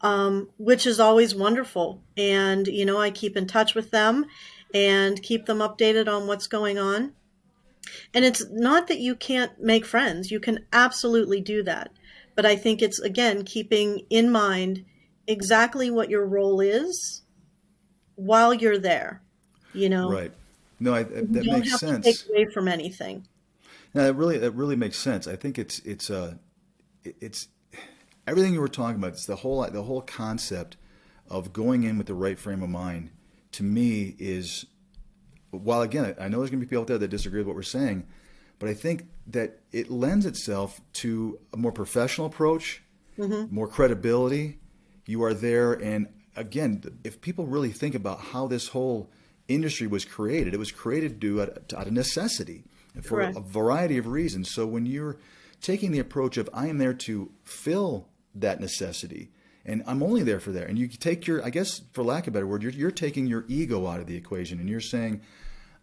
[0.00, 2.02] um, which is always wonderful.
[2.16, 4.26] And, you know, I keep in touch with them
[4.74, 7.12] and keep them updated on what's going on.
[8.14, 11.90] And it's not that you can't make friends, you can absolutely do that.
[12.34, 14.84] But I think it's, again, keeping in mind
[15.26, 17.22] exactly what your role is
[18.14, 19.22] while you're there,
[19.74, 20.10] you know?
[20.10, 20.32] Right.
[20.80, 22.06] No, I, that you don't makes have sense.
[22.06, 23.26] to take away from anything.
[23.94, 25.26] No, that really that really makes sense.
[25.26, 26.34] I think it's it's uh
[27.02, 27.48] it's
[28.26, 29.12] everything you were talking about.
[29.12, 30.76] It's the whole the whole concept
[31.28, 33.10] of going in with the right frame of mind.
[33.52, 34.66] To me, is
[35.50, 37.56] while again I know there's going to be people out there that disagree with what
[37.56, 38.06] we're saying,
[38.58, 42.82] but I think that it lends itself to a more professional approach,
[43.18, 43.54] mm-hmm.
[43.54, 44.58] more credibility.
[45.06, 49.10] You are there, and again, if people really think about how this whole
[49.48, 52.64] industry was created, it was created due out, out of necessity
[53.02, 53.36] for Correct.
[53.36, 54.50] a variety of reasons.
[54.52, 55.18] So when you're
[55.60, 59.30] taking the approach of I am there to fill that necessity,
[59.68, 62.32] and I'm only there for that, and you take your, I guess, for lack of
[62.32, 65.20] a better word, you're, you're taking your ego out of the equation, and you're saying,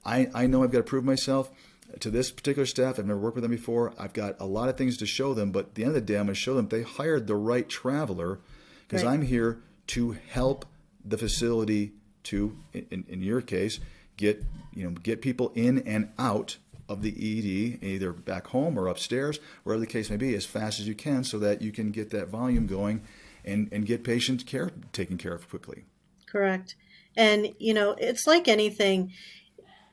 [0.03, 1.51] I, I know I've got to prove myself
[1.99, 2.97] to this particular staff.
[2.97, 3.93] I've never worked with them before.
[3.99, 6.01] I've got a lot of things to show them, but at the end of the
[6.01, 8.39] day, I'm going to show them they hired the right traveler
[8.87, 9.13] because right.
[9.13, 10.65] I'm here to help
[11.03, 11.93] the facility
[12.23, 13.79] to, in, in your case,
[14.17, 14.43] get
[14.73, 16.57] you know get people in and out
[16.89, 20.79] of the ED, either back home or upstairs, wherever the case may be, as fast
[20.79, 23.01] as you can, so that you can get that volume going
[23.45, 25.85] and and get patient care taken care of quickly.
[26.27, 26.75] Correct.
[27.15, 29.11] And you know, it's like anything.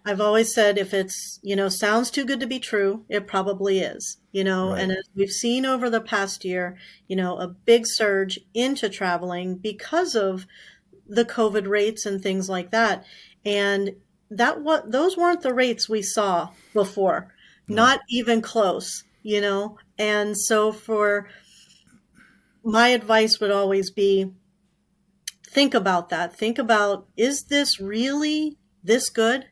[0.05, 3.79] I've always said if it's, you know, sounds too good to be true, it probably
[3.79, 4.83] is, you know, right.
[4.83, 9.59] and as we've seen over the past year, you know, a big surge into traveling
[9.59, 10.45] because of
[11.07, 13.05] the COVID rates and things like that.
[13.45, 13.95] And
[14.31, 17.33] that what those weren't the rates we saw before,
[17.69, 17.77] no.
[17.77, 19.79] not even close, you know.
[19.99, 21.29] And so for
[22.65, 24.33] my advice would always be
[25.53, 26.35] think about that.
[26.37, 29.47] Think about is this really this good?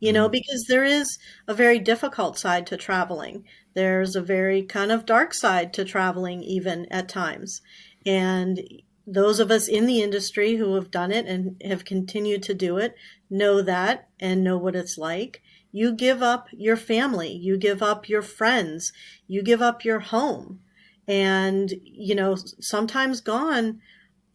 [0.00, 0.32] You know, mm-hmm.
[0.32, 3.44] because there is a very difficult side to traveling.
[3.74, 7.60] There's a very kind of dark side to traveling, even at times.
[8.06, 8.60] And
[9.06, 12.76] those of us in the industry who have done it and have continued to do
[12.76, 12.94] it
[13.30, 15.42] know that and know what it's like.
[15.72, 18.92] You give up your family, you give up your friends,
[19.26, 20.60] you give up your home.
[21.08, 23.80] And, you know, sometimes gone.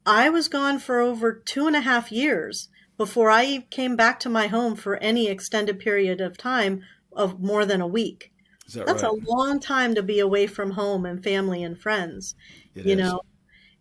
[0.05, 4.29] I was gone for over two and a half years before I came back to
[4.29, 6.81] my home for any extended period of time
[7.15, 8.31] of more than a week.
[8.73, 9.11] That That's right?
[9.11, 12.35] a long time to be away from home and family and friends.
[12.75, 12.97] It you is.
[12.97, 13.21] know,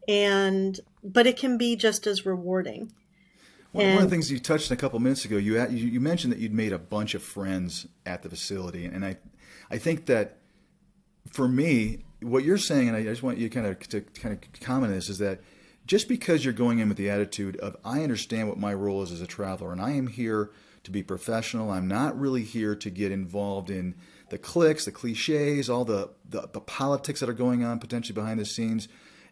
[0.08, 2.92] and but it can be just as rewarding.
[3.72, 5.86] One, and, one of the things you touched on a couple minutes ago, you, you
[5.86, 9.16] you mentioned that you'd made a bunch of friends at the facility, and I
[9.70, 10.38] I think that
[11.30, 14.60] for me, what you're saying, and I just want you kind of to kind of
[14.60, 15.40] comment on this, is that
[15.86, 19.12] just because you're going in with the attitude of I understand what my role is
[19.12, 20.50] as a traveler, and I am here
[20.84, 21.70] to be professional.
[21.70, 23.94] I'm not really here to get involved in
[24.30, 28.40] the clicks, the cliches, all the, the, the politics that are going on potentially behind
[28.40, 28.88] the scenes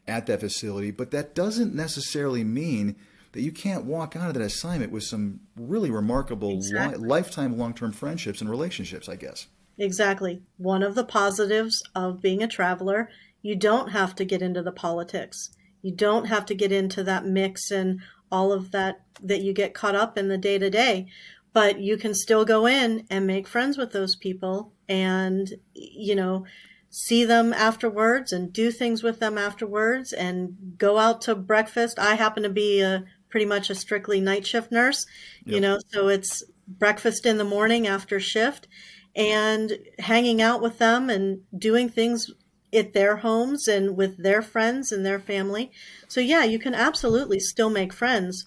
[0.07, 2.97] at that facility, but that doesn't necessarily mean
[3.33, 7.01] that you can't walk out of that assignment with some really remarkable exactly.
[7.01, 9.47] li- lifetime long term friendships and relationships, I guess.
[9.81, 10.43] Exactly.
[10.59, 13.09] One of the positives of being a traveler,
[13.41, 15.57] you don't have to get into the politics.
[15.81, 19.73] You don't have to get into that mix and all of that that you get
[19.73, 21.07] caught up in the day to day.
[21.55, 26.45] But you can still go in and make friends with those people and, you know,
[26.91, 31.99] see them afterwards and do things with them afterwards and go out to breakfast.
[31.99, 35.07] I happen to be a pretty much a strictly night shift nurse,
[35.47, 35.55] yep.
[35.55, 38.69] you know, so it's breakfast in the morning after shift
[39.15, 42.31] and hanging out with them and doing things
[42.73, 45.73] at their homes and with their friends and their family.
[46.09, 48.47] So yeah, you can absolutely still make friends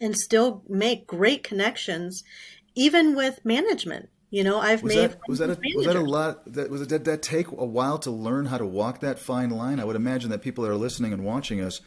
[0.00, 2.24] and still make great connections
[2.74, 6.00] even with management you know, I've was made that, was that a, was that a
[6.00, 6.52] lot?
[6.54, 9.50] That was it, did that take a while to learn how to walk that fine
[9.50, 9.78] line?
[9.78, 11.80] I would imagine that people that are listening and watching us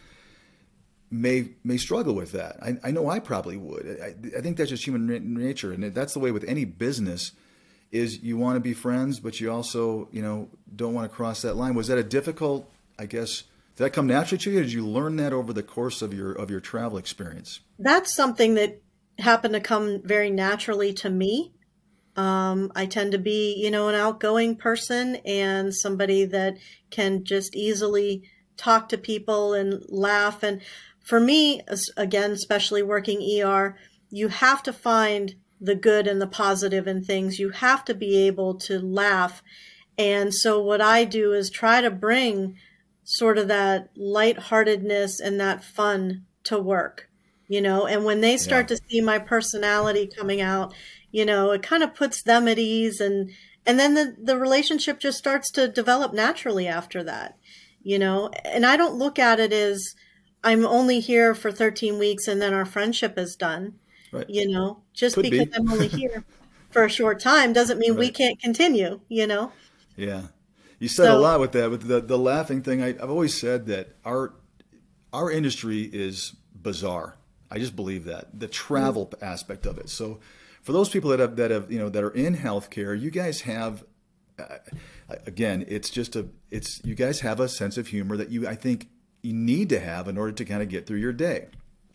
[1.12, 2.56] may may struggle with that.
[2.64, 4.00] I, I know I probably would.
[4.02, 7.34] I, I think that's just human nature, and that's the way with any business.
[7.92, 11.42] Is you want to be friends, but you also you know don't want to cross
[11.44, 11.74] that line.
[11.74, 12.70] Was that a difficult?
[13.00, 13.44] I guess
[13.76, 14.62] did that come naturally to you?
[14.62, 17.62] did you learn that over the course of your of your travel experience?
[17.80, 18.82] That's something that
[19.20, 21.54] happened to come very naturally to me
[22.18, 26.58] Um, I tend to be, you know, an outgoing person and somebody that
[26.90, 28.24] can just easily
[28.58, 30.42] talk to people and laugh.
[30.42, 30.62] And
[31.00, 31.62] for me,
[31.96, 33.78] again, especially working ER,
[34.10, 37.40] you have to find the good and the positive in things.
[37.40, 39.42] You have to be able to laugh.
[39.98, 42.58] And so what I do is try to bring
[43.04, 47.10] sort of that lightheartedness and that fun to work,
[47.48, 48.76] you know, and when they start yeah.
[48.76, 50.74] to see my personality coming out,
[51.12, 53.32] you know, it kind of puts them at ease and
[53.66, 57.38] and then the, the relationship just starts to develop naturally after that,
[57.82, 59.96] you know, and I don't look at it as
[60.44, 63.76] I'm only here for 13 weeks and then our friendship is done.
[64.12, 64.30] Right.
[64.30, 65.54] You know, just Could because be.
[65.56, 66.24] I'm only here
[66.70, 68.00] for a short time doesn't mean right.
[68.00, 69.52] we can't continue, you know?
[69.96, 70.24] Yeah.
[70.80, 72.82] You said so, a lot with that, with the, the laughing thing.
[72.82, 74.34] I, I've always said that our
[75.12, 77.16] our industry is bizarre.
[77.50, 79.24] I just believe that the travel mm-hmm.
[79.24, 79.90] aspect of it.
[79.90, 80.20] So,
[80.62, 83.42] for those people that have that have you know that are in healthcare, you guys
[83.42, 83.84] have.
[84.38, 84.58] Uh,
[85.26, 88.54] again, it's just a it's you guys have a sense of humor that you I
[88.54, 88.88] think
[89.24, 91.48] you need to have in order to kind of get through your day.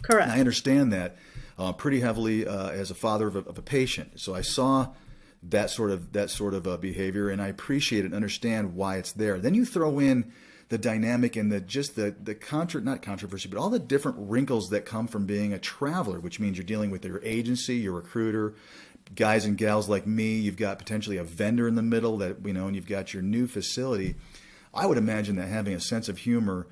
[0.02, 0.24] Correct.
[0.24, 1.16] And I understand that
[1.58, 4.20] uh, pretty heavily uh, as a father of a, of a, patient.
[4.20, 4.88] So I saw
[5.42, 9.12] that sort of that sort of uh, behavior, and I appreciate and understand why it's
[9.12, 9.38] there.
[9.38, 10.32] Then you throw in
[10.68, 14.70] the dynamic and the just the the contra not controversy, but all the different wrinkles
[14.70, 18.54] that come from being a traveler, which means you're dealing with your agency, your recruiter,
[19.14, 20.36] guys and gals like me.
[20.36, 23.22] You've got potentially a vendor in the middle that you know, and you've got your
[23.22, 24.14] new facility.
[24.74, 26.66] I would imagine that having a sense of humor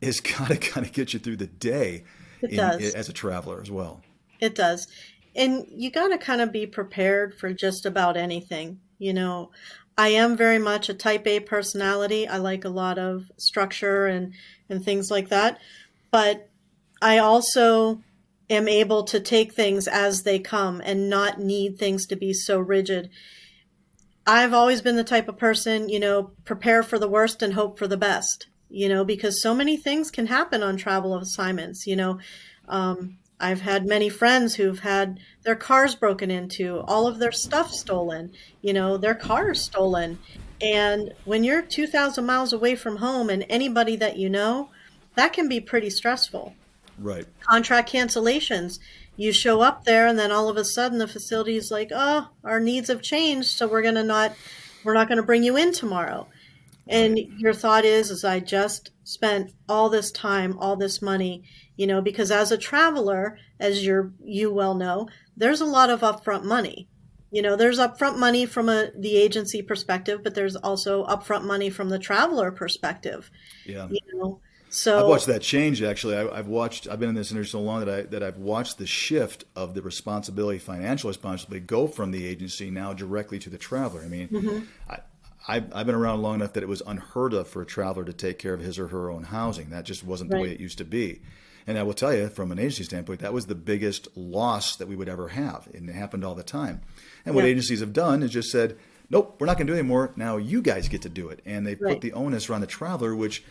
[0.00, 2.04] is got to kind of get you through the day
[2.42, 4.02] in, as a traveler as well.
[4.40, 4.88] It does.
[5.34, 8.80] And you got to kind of be prepared for just about anything.
[8.98, 9.50] You know,
[9.96, 12.26] I am very much a type A personality.
[12.26, 14.32] I like a lot of structure and,
[14.68, 15.58] and things like that.
[16.10, 16.48] But
[17.00, 18.02] I also
[18.48, 22.58] am able to take things as they come and not need things to be so
[22.58, 23.10] rigid.
[24.26, 27.78] I've always been the type of person, you know, prepare for the worst and hope
[27.78, 31.96] for the best, you know, because so many things can happen on travel assignments, you
[31.96, 32.18] know.
[32.68, 37.72] Um, I've had many friends who've had their cars broken into, all of their stuff
[37.72, 40.18] stolen, you know, their cars stolen.
[40.60, 44.68] And when you're 2,000 miles away from home and anybody that you know,
[45.14, 46.54] that can be pretty stressful.
[46.98, 47.26] Right.
[47.40, 48.78] Contract cancellations.
[49.16, 52.28] You show up there and then all of a sudden the facility is like, "Oh,
[52.44, 54.34] our needs have changed, so we're going to not
[54.84, 56.26] we're not going to bring you in tomorrow."
[56.88, 61.44] And your thought is is I just spent all this time, all this money
[61.80, 66.02] you know, because as a traveler, as you're, you well know, there's a lot of
[66.02, 66.86] upfront money.
[67.30, 71.70] You know, there's upfront money from a, the agency perspective, but there's also upfront money
[71.70, 73.30] from the traveler perspective.
[73.64, 73.88] Yeah.
[73.88, 75.80] You know, so I've watched that change.
[75.82, 76.86] Actually, I, have watched.
[76.86, 79.72] I've been in this industry so long that I that I've watched the shift of
[79.72, 84.02] the responsibility, financial responsibility, go from the agency now directly to the traveler.
[84.02, 84.58] I mean, mm-hmm.
[84.90, 84.98] I,
[85.48, 88.12] I've, I've been around long enough that it was unheard of for a traveler to
[88.12, 89.70] take care of his or her own housing.
[89.70, 91.22] That just wasn't the way it used to be.
[91.70, 94.88] And I will tell you, from an agency standpoint, that was the biggest loss that
[94.88, 95.68] we would ever have.
[95.72, 96.80] And it happened all the time.
[97.24, 97.50] And what yeah.
[97.50, 98.76] agencies have done is just said,
[99.08, 100.12] nope, we're not going to do it anymore.
[100.16, 101.40] Now you guys get to do it.
[101.46, 101.92] And they right.
[101.92, 103.44] put the onus around the traveler, which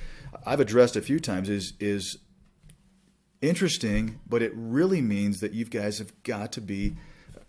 [0.46, 2.18] I've addressed a few times, is is
[3.42, 6.98] interesting, but it really means that you guys have got to be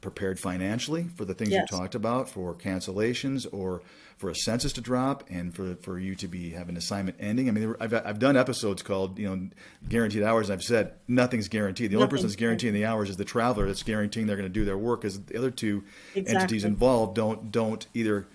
[0.00, 1.66] prepared financially for the things yes.
[1.68, 3.82] you talked about, for cancellations or
[4.20, 7.48] for a census to drop and for for you to be have an assignment ending.
[7.48, 9.48] I mean, I've I've done episodes called you know
[9.88, 10.50] guaranteed hours.
[10.50, 11.90] And I've said nothing's guaranteed.
[11.90, 14.52] The only person that's guaranteeing the hours is the traveler that's guaranteeing they're going to
[14.52, 15.00] do their work.
[15.00, 16.34] Because the other two exactly.
[16.34, 18.26] entities involved don't don't either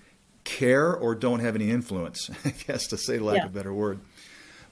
[0.42, 2.30] care or don't have any influence.
[2.44, 3.44] I guess to say lack yeah.
[3.44, 4.00] of a better word.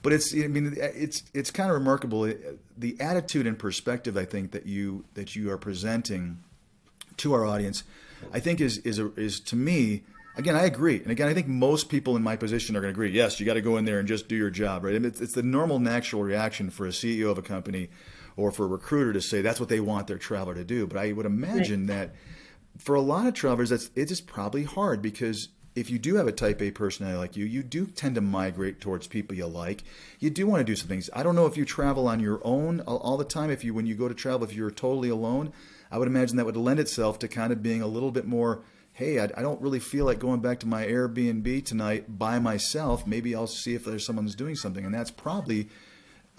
[0.01, 2.29] But it's I mean it's it's kind of remarkable
[2.77, 6.43] the attitude and perspective I think that you that you are presenting
[7.17, 7.85] to our audience.
[8.33, 10.03] I think is is a, is to me
[10.37, 11.01] again, I agree.
[11.01, 13.11] And again, I think most people in my position are going to agree.
[13.11, 14.95] Yes, you got to go in there and just do your job, right?
[14.95, 17.89] I mean, it's, it's, the normal, natural reaction for a CEO of a company
[18.37, 20.87] or for a recruiter to say that's what they want their traveler to do.
[20.87, 22.09] But I would imagine right.
[22.09, 22.15] that
[22.77, 26.27] for a lot of travelers, that's it is probably hard because if you do have
[26.27, 29.83] a type A personality like you, you do tend to migrate towards people you like.
[30.19, 31.09] You do want to do some things.
[31.13, 33.49] I don't know if you travel on your own all, all the time.
[33.49, 35.51] If you, when you go to travel, if you're totally alone,
[35.91, 38.63] I would imagine that would lend itself to kind of being a little bit more
[38.95, 43.05] hey, I, I, don't really feel like going back to my Airbnb tonight by myself.
[43.05, 44.85] Maybe I'll see if there's someone who's doing something.
[44.85, 45.67] And that's probably,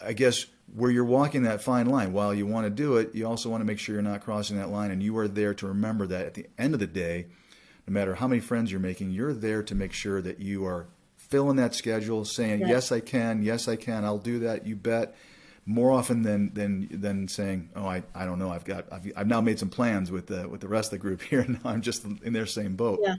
[0.02, 2.14] I guess, where you're walking that fine line.
[2.14, 4.56] While you want to do it, you also want to make sure you're not crossing
[4.56, 4.90] that line.
[4.90, 7.26] And you are there to remember that at the end of the day,
[7.86, 10.86] no matter how many friends you're making, you're there to make sure that you are
[11.18, 15.14] filling that schedule, saying, yes, I can, yes, I can, I'll do that, you bet.
[15.66, 18.50] More often than than than saying, "Oh, I, I don't know.
[18.50, 20.98] I've got I've, I've now made some plans with the with the rest of the
[20.98, 23.16] group here, and now I'm just in their same boat." Yeah,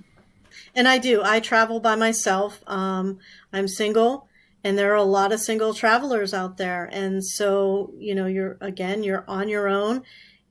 [0.74, 1.22] and I do.
[1.24, 2.64] I travel by myself.
[2.66, 3.20] Um,
[3.52, 4.28] I'm single,
[4.64, 8.58] and there are a lot of single travelers out there, and so you know, you're
[8.62, 10.04] again, you're on your own.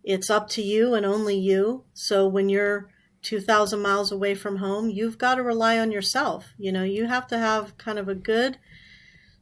[0.05, 1.83] It's up to you and only you.
[1.93, 2.89] So when you're
[3.23, 6.55] 2,000 miles away from home, you've got to rely on yourself.
[6.59, 8.57] You know, you have to have kind of a good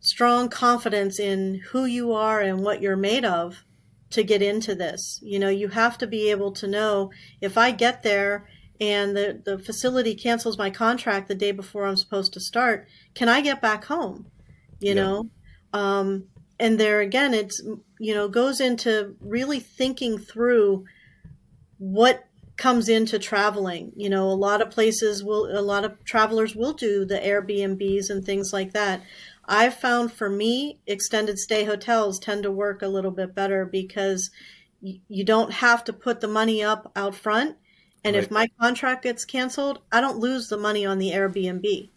[0.04, 3.64] strong confidence in who you are and what you're made of
[4.10, 5.18] to get into this.
[5.22, 8.46] You know, you have to be able to know if I get there
[8.80, 13.28] and the, the facility cancels my contract the day before I'm supposed to start, can
[13.28, 14.26] I get back home?
[14.78, 14.94] You yeah.
[14.94, 15.30] know?
[15.72, 16.24] Um,
[16.60, 17.62] and there again, it's,
[17.98, 20.84] you know, goes into really thinking through
[21.78, 22.26] what
[22.56, 23.92] comes into traveling.
[23.96, 28.10] You know, a lot of places will, a lot of travelers will do the Airbnbs
[28.10, 29.02] and things like that.
[29.46, 34.30] I've found for me, extended stay hotels tend to work a little bit better because
[34.80, 37.56] y- you don't have to put the money up out front.
[38.04, 38.22] And right.
[38.22, 41.90] if my contract gets canceled, I don't lose the money on the Airbnb.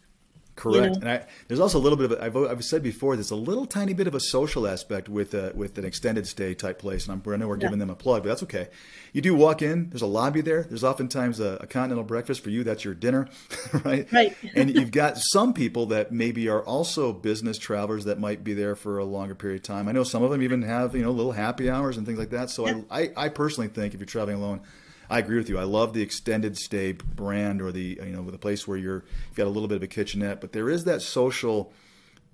[0.57, 0.95] Correct.
[0.95, 1.07] You know?
[1.07, 3.65] And I, there's also a little bit of, I've, I've said before, there's a little
[3.65, 7.07] tiny bit of a social aspect with a, with an extended stay type place.
[7.07, 7.61] And I'm, I know we're yeah.
[7.61, 8.67] giving them a plug, but that's okay.
[9.13, 10.63] You do walk in, there's a lobby there.
[10.63, 12.63] There's oftentimes a, a continental breakfast for you.
[12.63, 13.29] That's your dinner,
[13.85, 14.11] right?
[14.11, 14.35] Right.
[14.55, 18.75] and you've got some people that maybe are also business travelers that might be there
[18.75, 19.87] for a longer period of time.
[19.87, 22.31] I know some of them even have, you know, little happy hours and things like
[22.31, 22.49] that.
[22.49, 22.81] So yeah.
[22.89, 24.61] I, I, I personally think if you're traveling alone,
[25.09, 25.57] I agree with you.
[25.57, 29.37] I love the extended stay brand or the you know the place where you're you've
[29.37, 31.71] got a little bit of a kitchenette, but there is that social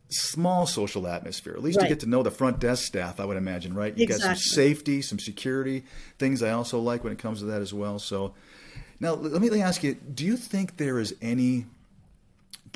[0.10, 1.54] small social atmosphere.
[1.54, 1.84] At least right.
[1.84, 3.98] you get to know the front desk staff, I would imagine, right?
[3.98, 4.30] You exactly.
[4.30, 5.84] got some safety, some security,
[6.20, 8.00] things I also like when it comes to that as well.
[8.00, 8.34] So
[9.00, 11.66] now let me ask you, do you think there is any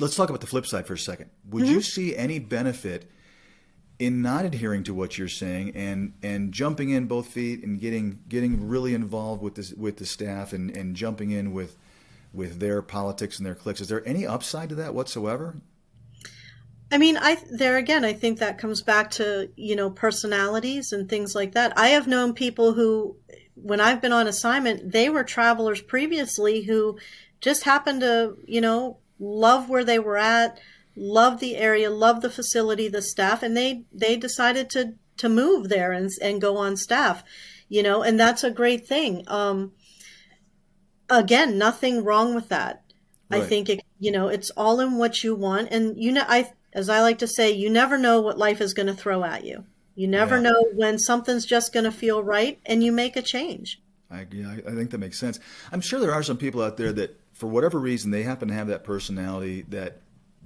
[0.00, 1.30] let's talk about the flip side for a second.
[1.50, 1.74] Would mm-hmm.
[1.74, 3.10] you see any benefit
[3.98, 8.20] in not adhering to what you're saying and and jumping in both feet and getting
[8.28, 11.76] getting really involved with this with the staff and and jumping in with
[12.32, 15.56] with their politics and their cliques is there any upside to that whatsoever
[16.90, 21.08] I mean, I there again, I think that comes back to you know personalities and
[21.08, 21.76] things like that.
[21.76, 23.16] I have known people who,
[23.54, 26.98] when I've been on assignment, they were travelers previously who
[27.40, 30.58] just happened to you know love where they were at,
[30.98, 35.68] loved the area, loved the facility, the staff, and they they decided to to move
[35.68, 37.24] there and and go on staff,
[37.68, 39.24] you know, and that's a great thing.
[39.26, 39.72] Um,
[41.08, 42.82] again, nothing wrong with that.
[43.30, 43.42] Right.
[43.42, 46.50] I think it, you know, it's all in what you want, and you know, I
[46.72, 49.44] as I like to say, you never know what life is going to throw at
[49.44, 49.64] you.
[49.94, 50.42] You never yeah.
[50.42, 53.80] know when something's just going to feel right, and you make a change.
[54.10, 55.38] I, yeah, I think that makes sense.
[55.70, 58.54] I'm sure there are some people out there that, for whatever reason, they happen to
[58.54, 60.00] have that personality that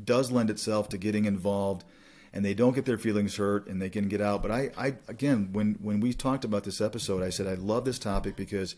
[0.04, 1.84] does lend itself to getting involved
[2.32, 4.42] and they don't get their feelings hurt and they can get out.
[4.42, 7.84] But I, I again, when, when we talked about this episode, I said I love
[7.84, 8.74] this topic because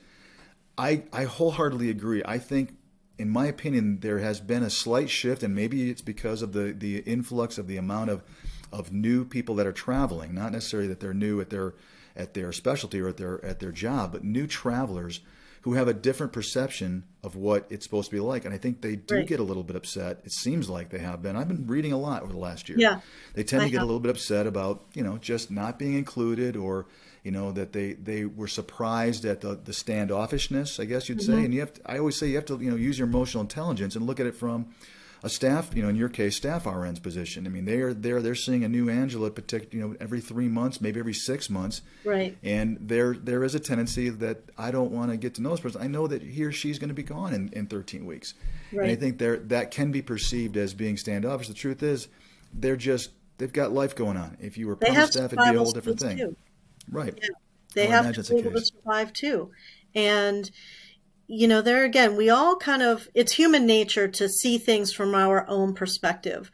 [0.77, 2.23] I, I wholeheartedly agree.
[2.25, 2.77] I think,
[3.17, 6.73] in my opinion, there has been a slight shift, and maybe it's because of the,
[6.73, 8.25] the influx of the amount of,
[8.73, 10.35] of new people that are traveling.
[10.35, 11.75] Not necessarily that they're new at their
[12.17, 15.21] at their specialty or at their at their job, but new travelers
[15.65, 18.45] who have a different perception of what it's supposed to be like.
[18.45, 19.27] And I think they do right.
[19.27, 20.21] get a little bit upset.
[20.23, 21.37] It seems like they have been.
[21.37, 22.77] I've been reading a lot over the last year.
[22.79, 23.01] Yeah.
[23.33, 23.85] They tend I to get have.
[23.85, 26.85] a little bit upset about, you know, just not being included or,
[27.23, 31.33] you know, that they, they were surprised at the, the standoffishness, I guess you'd mm-hmm.
[31.33, 31.45] say.
[31.47, 33.41] And you have to, I always say you have to, you know, use your emotional
[33.41, 34.67] intelligence and look at it from
[35.25, 37.47] a staff, you know, in your case, staff RN's position.
[37.47, 38.21] I mean, they are there.
[38.21, 39.33] They're seeing a new Angela,
[39.71, 41.81] you know, every three months, maybe every six months.
[42.05, 42.37] Right.
[42.43, 45.61] And there, there is a tendency that I don't want to get to know this
[45.61, 45.81] person.
[45.81, 48.35] I know that he or she's going to be gone in, in 13 weeks.
[48.71, 48.83] Right.
[48.83, 51.49] And I think there that can be perceived as being standoffish.
[51.49, 52.09] The truth is,
[52.53, 54.37] they're just they've got life going on.
[54.41, 56.19] If you were permanent staff, it'd be a whole different thing.
[56.19, 56.37] Too.
[56.91, 57.19] Right.
[57.21, 57.29] Yeah.
[57.33, 57.39] Oh,
[57.75, 59.51] they have to be able to survive too,
[59.95, 60.51] and
[61.27, 65.15] you know, there again, we all kind of, it's human nature to see things from
[65.15, 66.51] our own perspective.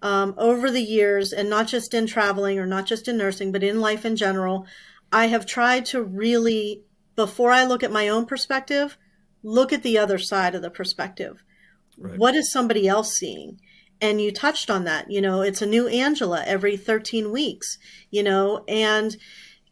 [0.00, 3.62] Um, over the years, and not just in traveling or not just in nursing, but
[3.62, 4.66] in life in general,
[5.12, 6.82] I have tried to really,
[7.14, 8.98] before I look at my own perspective,
[9.44, 11.44] look at the other side of the perspective.
[11.96, 12.18] Right.
[12.18, 13.60] What is somebody else seeing?
[14.00, 15.10] And you touched on that.
[15.10, 17.78] You know, it's a new Angela every 13 weeks,
[18.10, 19.16] you know, and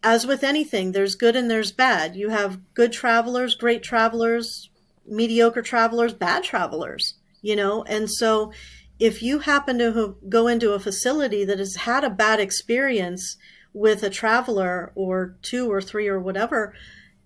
[0.02, 2.16] as with anything, there's good and there's bad.
[2.16, 4.70] You have good travelers, great travelers,
[5.06, 7.82] mediocre travelers, bad travelers, you know?
[7.84, 8.52] And so
[8.98, 13.36] if you happen to go into a facility that has had a bad experience
[13.72, 16.74] with a traveler or two or three or whatever,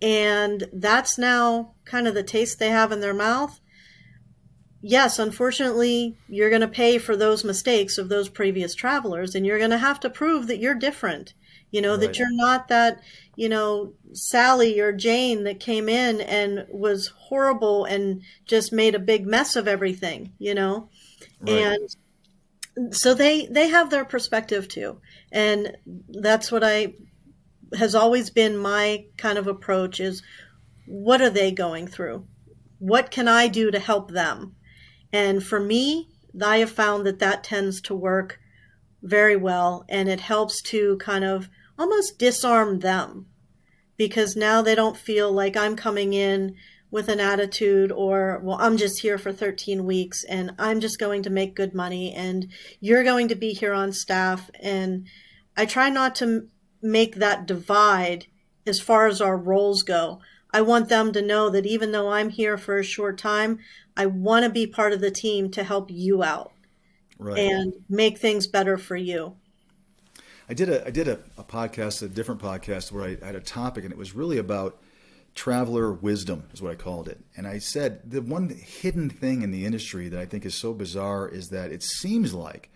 [0.03, 3.61] and that's now kind of the taste they have in their mouth,
[4.83, 9.59] yes, unfortunately, you're going to pay for those mistakes of those previous travelers, and you're
[9.59, 11.35] going to have to prove that you're different
[11.75, 12.03] You know, right.
[12.03, 13.01] that you're not that,
[13.35, 19.01] you know, Sally or Jane that came in and was horrible and just made a
[19.01, 20.89] big mess of everything, you know?
[21.41, 21.79] Right.
[22.79, 25.01] And so they they have their perspective too.
[25.33, 25.77] And
[26.09, 26.95] that's what I
[27.77, 30.23] has always been my kind of approach is
[30.87, 32.25] what are they going through?
[32.79, 34.55] What can I do to help them?
[35.13, 36.09] And for me,
[36.41, 38.39] I have found that that tends to work
[39.03, 41.49] very well and it helps to kind of
[41.79, 43.27] almost disarm them
[43.97, 46.57] because now they don't feel like I'm coming in
[46.91, 51.25] with an attitude or, well, I'm just here for 13 weeks and I'm just going
[51.25, 52.47] to make good money and
[52.81, 54.49] you're going to be here on staff.
[54.61, 55.07] And
[55.57, 56.49] I try not to
[56.81, 58.27] make that divide
[58.67, 60.21] as far as our roles go.
[60.53, 63.59] I want them to know that even though I'm here for a short time,
[63.97, 66.53] I want to be part of the team to help you out
[67.19, 67.39] right.
[67.39, 69.35] and make things better for you.
[70.49, 73.35] I did a I did a, a podcast, a different podcast where I, I had
[73.35, 74.79] a topic, and it was really about
[75.35, 77.19] traveler wisdom, is what I called it.
[77.37, 80.73] And I said the one hidden thing in the industry that I think is so
[80.73, 82.71] bizarre is that it seems like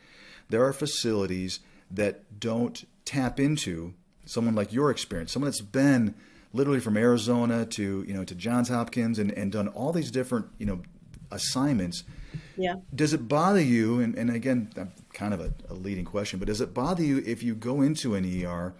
[0.48, 1.60] there are facilities
[1.90, 3.94] that don't tap into
[4.24, 6.14] someone like your experience, someone that's been
[6.52, 10.46] literally from Arizona to you know to Johns Hopkins and, and done all these different
[10.58, 10.80] you know
[11.30, 12.04] assignments
[12.58, 12.74] yeah.
[12.94, 14.00] Does it bother you?
[14.00, 14.70] And, and again,
[15.12, 18.14] kind of a, a leading question, but does it bother you if you go into
[18.14, 18.74] an ER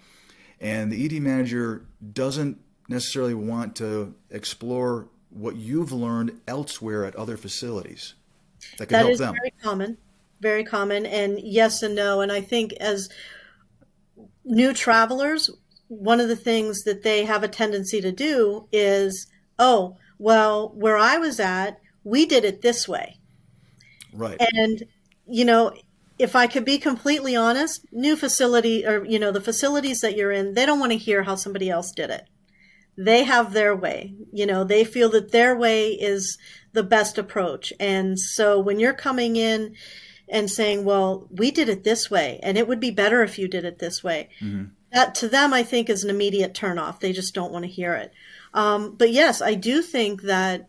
[0.61, 7.37] and the ED manager doesn't necessarily want to explore what you've learned elsewhere at other
[7.37, 8.15] facilities
[8.79, 9.35] that can that help them?
[9.35, 9.99] Very common,
[10.41, 12.21] very common, and yes and no.
[12.21, 13.09] And I think as
[14.45, 15.51] new travelers,
[15.89, 19.27] one of the things that they have a tendency to do is,
[19.59, 23.19] oh, well, where I was at, we did it this way.
[24.13, 24.37] Right.
[24.55, 24.85] And,
[25.27, 25.73] you know,
[26.19, 30.33] if I could be completely honest, new facility or, you know, the facilities that you're
[30.33, 32.25] in, they don't want to hear how somebody else did it.
[32.97, 34.15] They have their way.
[34.33, 36.37] You know, they feel that their way is
[36.73, 37.73] the best approach.
[37.79, 39.77] And so when you're coming in
[40.29, 43.49] and saying, well, we did it this way, and it would be better if you
[43.49, 44.65] did it this way, mm-hmm.
[44.93, 47.01] that to them, I think, is an immediate turnoff.
[47.01, 48.13] They just don't want to hear it.
[48.53, 50.69] Um, but yes, I do think that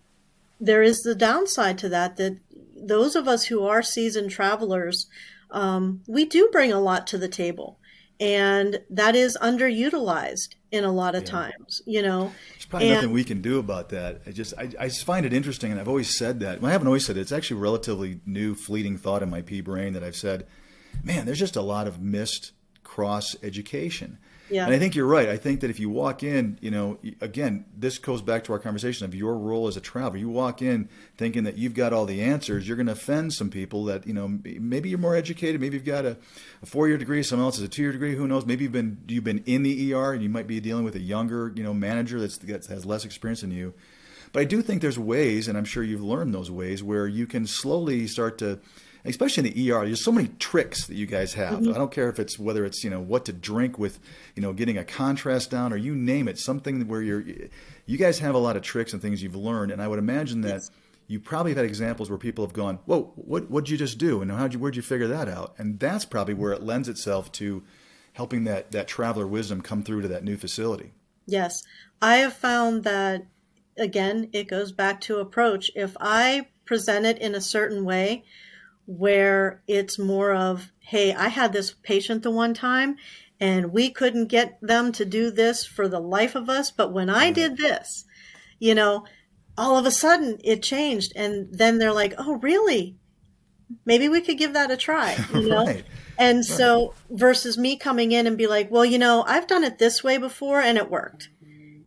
[0.62, 2.38] there is the downside to that, that
[2.82, 5.08] those of us who are seasoned travelers,
[5.52, 7.80] um, we do bring a lot to the table.
[8.22, 11.30] And that is underutilized in a lot of yeah.
[11.30, 12.34] times, you know.
[12.52, 14.22] There's probably and, nothing we can do about that.
[14.28, 16.60] I just, I, I just find it interesting, and I've always said that.
[16.60, 17.22] Well, I haven't always said it.
[17.22, 20.48] It's actually a relatively new, fleeting thought in my pea brain that I've said,
[21.02, 22.52] man, there's just a lot of missed
[22.84, 24.18] cross education.
[24.50, 24.66] Yeah.
[24.66, 25.30] And I think you're right.
[25.30, 28.60] I think that if you walk in, you know, again, this goes back to our
[28.60, 30.18] conversation of your role as a traveler.
[30.18, 33.50] You walk in thinking that you've got all the answers, you're going to offend some
[33.50, 36.18] people that, you know, maybe you're more educated, maybe you've got a,
[36.62, 38.46] a four-year degree, someone else has a two-year degree, who knows?
[38.46, 41.02] Maybe you've been you've been in the ER and you might be dealing with a
[41.02, 43.74] younger, you know, manager that's that has less experience than you.
[44.32, 47.26] But I do think there's ways, and I'm sure you've learned those ways, where you
[47.26, 48.60] can slowly start to
[49.06, 51.60] especially in the ER, there's so many tricks that you guys have.
[51.60, 51.74] Mm-hmm.
[51.74, 54.00] I don't care if it's whether it's you know what to drink with,
[54.36, 57.24] you know, getting a contrast down or you name it, something where you're.
[57.86, 60.42] You guys have a lot of tricks and things you've learned, and I would imagine
[60.42, 60.50] that.
[60.50, 60.72] Yes.
[61.08, 64.22] You probably have had examples where people have gone, "Whoa, what what'd you just do?"
[64.22, 65.56] and how'd you where'd you figure that out?
[65.58, 67.64] And that's probably where it lends itself to
[68.14, 70.92] helping that that traveler wisdom come through to that new facility.
[71.26, 71.64] Yes,
[72.00, 73.26] I have found that
[73.80, 75.72] again, it goes back to approach.
[75.76, 78.24] If I present it in a certain way,
[78.90, 82.98] where it's more of, hey, I had this patient the one time
[83.40, 86.72] and we couldn't get them to do this for the life of us.
[86.72, 87.62] But when I did mm-hmm.
[87.62, 88.06] this,
[88.58, 89.06] you know,
[89.56, 91.14] all of a sudden it changed.
[91.16, 92.96] And then they're like, oh, really?
[93.86, 95.66] Maybe we could give that a try, you know?
[95.68, 95.86] right.
[96.18, 96.46] And right.
[96.46, 100.04] so versus me coming in and be like, well, you know, I've done it this
[100.04, 101.30] way before and it worked.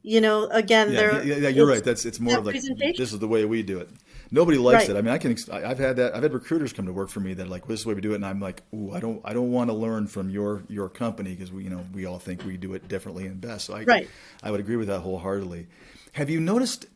[0.05, 1.21] You know, again, yeah.
[1.23, 1.83] Yeah, yeah, you're right.
[1.83, 3.91] That's it's more of like this is the way we do it
[4.33, 4.97] nobody likes right.
[4.97, 4.99] it.
[4.99, 5.37] I mean, I can.
[5.53, 6.17] I've had that.
[6.17, 7.95] I've had recruiters come to work for me that like, well, this is the way
[7.95, 9.21] we do it, and I'm like, ooh, I don't.
[9.25, 12.19] I don't want to learn from your your company because we, you know, we all
[12.19, 13.67] think we do it differently and best.
[13.67, 14.09] So I, right.
[14.43, 15.69] I would agree with that wholeheartedly.
[16.13, 16.87] Have you noticed?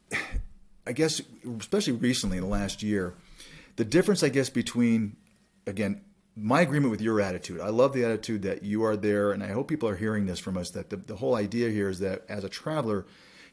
[0.88, 1.20] I guess,
[1.58, 3.14] especially recently in the last year,
[3.74, 5.16] the difference, I guess, between
[5.66, 6.00] again
[6.36, 7.60] my agreement with your attitude.
[7.60, 10.38] I love the attitude that you are there, and I hope people are hearing this
[10.38, 10.70] from us.
[10.70, 13.06] That the, the whole idea here is that as a traveler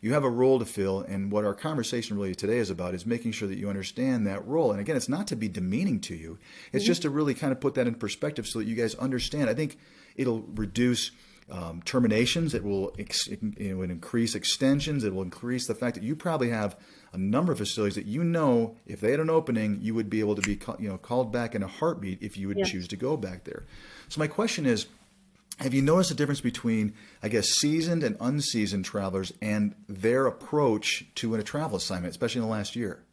[0.04, 1.00] you have a role to fill.
[1.00, 4.46] And what our conversation really today is about is making sure that you understand that
[4.46, 4.72] role.
[4.72, 6.38] And again, it's not to be demeaning to you,
[6.74, 6.90] it's mm-hmm.
[6.90, 9.50] just to really kind of put that in perspective so that you guys understand.
[9.50, 9.78] I think
[10.16, 11.12] it'll reduce.
[11.52, 12.54] Um, terminations.
[12.54, 15.04] It will ex- it, will increase extensions.
[15.04, 16.78] It will increase the fact that you probably have
[17.12, 20.22] a number of facilities that you know if they had an opening, you would be
[20.22, 22.64] able to be you know called back in a heartbeat if you would yeah.
[22.64, 23.66] choose to go back there.
[24.08, 24.88] So my question is,
[25.60, 31.06] have you noticed a difference between, I guess, seasoned and unseasoned travelers and their approach
[31.16, 33.04] to a travel assignment, especially in the last year?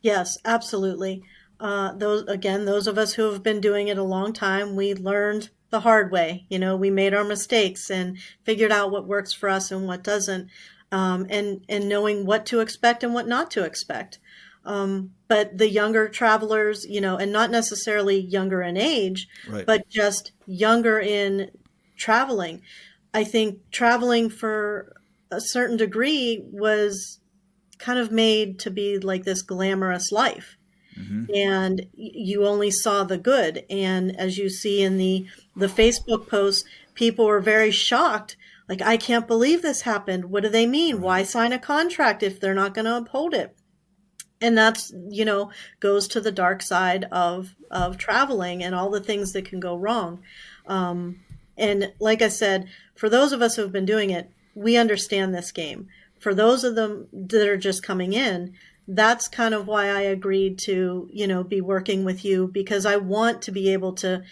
[0.00, 1.22] Yes, absolutely.
[1.60, 4.94] Uh, those again, those of us who have been doing it a long time, we
[4.94, 6.46] learned the hard way.
[6.48, 10.04] You know, we made our mistakes and figured out what works for us and what
[10.04, 10.48] doesn't,
[10.92, 14.20] um, and and knowing what to expect and what not to expect.
[14.64, 19.66] Um, but the younger travelers, you know, and not necessarily younger in age, right.
[19.66, 21.50] but just younger in
[21.98, 22.62] traveling.
[23.12, 24.94] I think traveling for
[25.30, 27.20] a certain degree was
[27.78, 30.56] kind of made to be like this glamorous life.
[30.98, 31.24] Mm-hmm.
[31.34, 33.64] And you only saw the good.
[33.70, 38.36] And as you see in the the Facebook posts, people were very shocked.
[38.68, 40.26] Like, I can't believe this happened.
[40.26, 41.00] What do they mean?
[41.00, 43.56] Why sign a contract if they're not going to uphold it?
[44.40, 49.00] and that's you know goes to the dark side of of traveling and all the
[49.00, 50.22] things that can go wrong
[50.66, 51.20] um,
[51.58, 55.34] and like I said, for those of us who have been doing it, we understand
[55.34, 55.88] this game.
[56.18, 58.54] For those of them that are just coming in,
[58.88, 62.96] that's kind of why I agreed to, you know, be working with you because I
[62.96, 64.22] want to be able to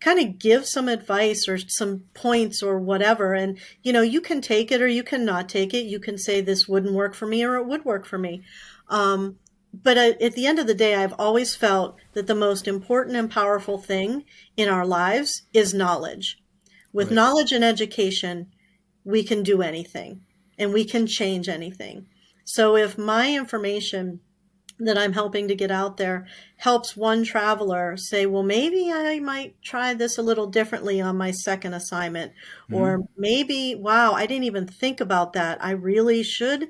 [0.00, 3.34] kind of give some advice or some points or whatever.
[3.34, 5.84] And, you know, you can take it or you can not take it.
[5.84, 8.42] You can say this wouldn't work for me or it would work for me.
[8.88, 9.36] Um,
[9.72, 13.30] but at the end of the day, I've always felt that the most important and
[13.30, 14.24] powerful thing
[14.56, 16.41] in our lives is knowledge.
[16.92, 17.14] With right.
[17.14, 18.48] knowledge and education,
[19.04, 20.22] we can do anything
[20.58, 22.06] and we can change anything.
[22.44, 24.20] So if my information
[24.78, 26.26] that I'm helping to get out there
[26.56, 31.30] helps one traveler say, well, maybe I might try this a little differently on my
[31.30, 32.32] second assignment.
[32.32, 32.74] Mm-hmm.
[32.74, 35.62] Or maybe, wow, I didn't even think about that.
[35.64, 36.68] I really should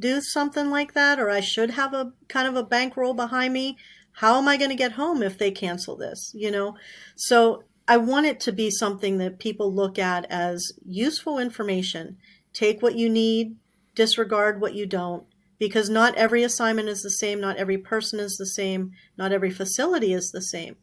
[0.00, 3.76] do something like that, or I should have a kind of a bankroll behind me.
[4.14, 6.32] How am I going to get home if they cancel this?
[6.34, 6.76] You know?
[7.16, 12.16] So I want it to be something that people look at as useful information.
[12.52, 13.56] Take what you need,
[13.94, 15.24] disregard what you don't,
[15.58, 19.50] because not every assignment is the same, not every person is the same, not every
[19.50, 20.76] facility is the same.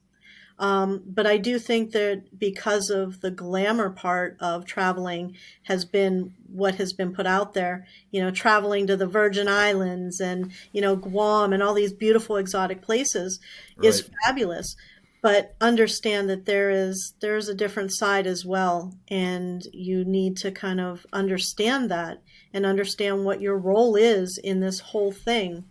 [0.59, 6.33] Um, but I do think that because of the glamour part of traveling has been
[6.51, 10.81] what has been put out there, you know, traveling to the Virgin Islands and, you
[10.81, 13.39] know, Guam and all these beautiful exotic places
[13.77, 13.87] right.
[13.87, 14.75] is fabulous
[15.21, 18.93] but understand that there is there's a different side as well.
[19.09, 22.21] And you need to kind of understand that
[22.53, 25.65] and understand what your role is in this whole thing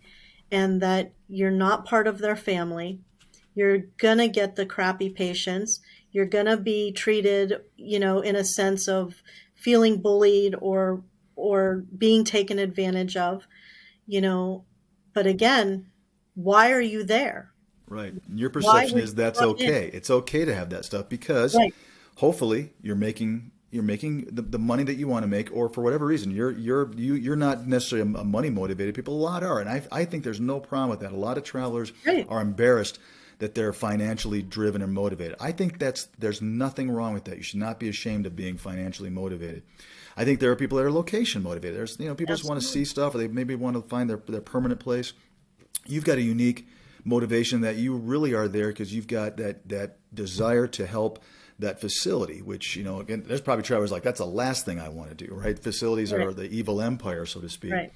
[0.51, 2.99] and that you're not part of their family.
[3.55, 5.79] You're going to get the crappy patients.
[6.11, 9.23] You're going to be treated you know in a sense of
[9.55, 11.03] feeling bullied or
[11.35, 13.47] or being taken advantage of
[14.05, 14.65] you know.
[15.13, 15.87] But again
[16.35, 17.51] why are you there
[17.89, 18.13] Right.
[18.33, 19.87] Your perception is that's okay.
[19.87, 19.95] In?
[19.95, 21.73] It's okay to have that stuff because right.
[22.15, 25.81] hopefully you're making you're making the, the money that you want to make or for
[25.81, 29.59] whatever reason you're you're you you're not necessarily a money motivated people a lot are
[29.59, 31.11] and I I think there's no problem with that.
[31.11, 32.25] A lot of travelers right.
[32.29, 32.99] are embarrassed
[33.39, 35.35] that they're financially driven and motivated.
[35.39, 37.37] I think that's there's nothing wrong with that.
[37.37, 39.63] You should not be ashamed of being financially motivated.
[40.17, 41.77] I think there are people that are location motivated.
[41.77, 42.37] There's you know people Absolutely.
[42.37, 45.13] just want to see stuff or they maybe want to find their their permanent place.
[45.85, 46.67] You've got a unique
[47.03, 51.23] motivation that you really are there because you've got that that desire to help
[51.59, 54.87] that facility, which, you know, again, there's probably travelers like, that's the last thing I
[54.87, 55.59] want to do, right?
[55.59, 56.25] Facilities right.
[56.25, 57.73] are the evil empire, so to speak.
[57.73, 57.91] Right.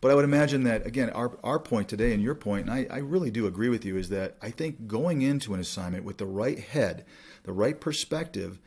[0.00, 2.86] But I would imagine that, again, our, our point today and your point, and I,
[2.90, 6.18] I really do agree with you, is that I think going into an assignment with
[6.18, 7.04] the right head,
[7.44, 8.58] the right perspective,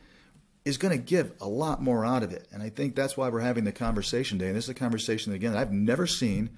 [0.64, 2.48] is going to give a lot more out of it.
[2.52, 4.48] And I think that's why we're having the conversation today.
[4.48, 6.50] And this is a conversation, again, I've never seen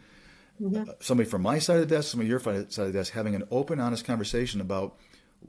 [0.61, 0.91] mm-hmm.
[1.01, 3.45] somebody from my side of the desk, somebody your side of the desk, having an
[3.51, 4.97] open, honest conversation about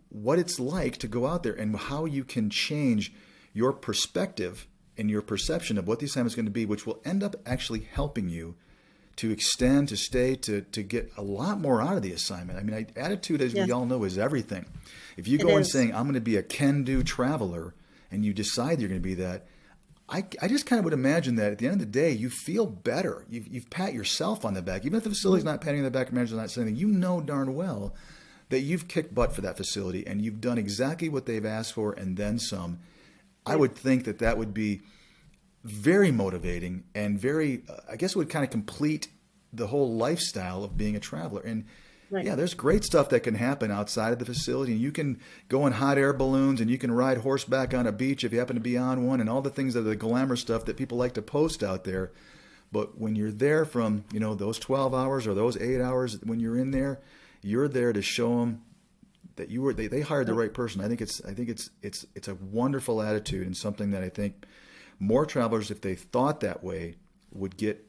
[0.10, 3.14] what it's like to go out there and how you can change
[3.54, 7.02] your perspective and your perception of what the assignment is going to be, which will
[7.06, 8.56] end up actually helping you
[9.16, 12.58] to extend, to stay, to to get a lot more out of the assignment.
[12.58, 13.68] I mean, I, attitude, as yes.
[13.68, 14.66] we all know, is everything.
[15.18, 17.74] If you go in saying I'm going to be a can-do traveler,
[18.12, 19.46] and you decide you're going to be that,
[20.12, 22.30] I, I just kind of would imagine that at the end of the day, you
[22.30, 23.26] feel better.
[23.30, 24.86] You've, you've pat yourself on the back.
[24.86, 27.22] Even if the facility's not patting on the back, manager's not saying anything, you know
[27.22, 27.94] darn well
[28.50, 31.94] that you've kicked butt for that facility and you've done exactly what they've asked for
[31.94, 32.80] and then some.
[33.46, 34.82] I would think that that would be
[35.64, 39.10] very motivating and very, uh, I guess, it would kind of complete
[39.54, 41.42] the whole lifestyle of being a traveler.
[41.42, 41.66] And
[42.12, 42.26] Right.
[42.26, 44.74] Yeah, there's great stuff that can happen outside of the facility.
[44.74, 48.24] You can go in hot air balloons and you can ride horseback on a beach
[48.24, 50.36] if you happen to be on one and all the things that are the glamour
[50.36, 52.12] stuff that people like to post out there.
[52.72, 56.40] But when you're there from, you know, those 12 hours or those 8 hours when
[56.40, 57.00] you're in there,
[57.42, 58.64] you're there to show them
[59.36, 60.82] that you were they, they hired the right person.
[60.82, 64.10] I think it's I think it's it's it's a wonderful attitude and something that I
[64.10, 64.46] think
[65.00, 66.96] more travelers, if they thought that way,
[67.32, 67.89] would get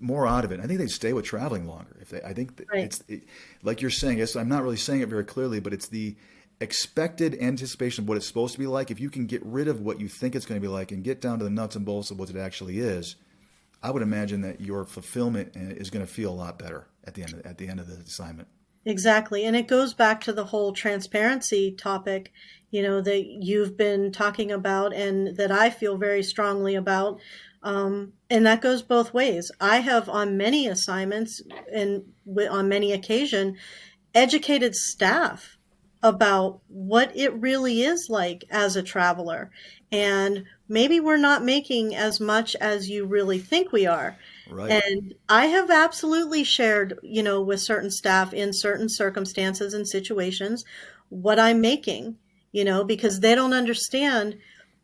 [0.00, 0.60] more out of it.
[0.60, 1.96] I think they'd stay with traveling longer.
[2.00, 2.84] If they, I think right.
[2.84, 3.24] it's it,
[3.62, 4.18] like you're saying.
[4.18, 6.16] Yes, I'm not really saying it very clearly, but it's the
[6.60, 8.90] expected anticipation of what it's supposed to be like.
[8.90, 11.02] If you can get rid of what you think it's going to be like and
[11.02, 13.16] get down to the nuts and bolts of what it actually is,
[13.82, 17.14] I would imagine that your fulfillment uh, is going to feel a lot better at
[17.14, 18.48] the end of, at the end of the assignment.
[18.86, 19.44] Exactly.
[19.44, 22.32] And it goes back to the whole transparency topic,
[22.70, 27.20] you know, that you've been talking about and that I feel very strongly about.
[27.62, 29.52] Um, and that goes both ways.
[29.60, 31.40] I have on many assignments
[31.72, 32.02] and
[32.50, 33.56] on many occasion
[34.12, 35.56] educated staff
[36.02, 39.52] about what it really is like as a traveler.
[39.92, 44.16] And maybe we're not making as much as you really think we are.
[44.50, 44.82] Right.
[44.82, 50.64] And I have absolutely shared, you know, with certain staff in certain circumstances and situations
[51.08, 52.16] what I'm making,
[52.50, 54.38] you know, because they don't understand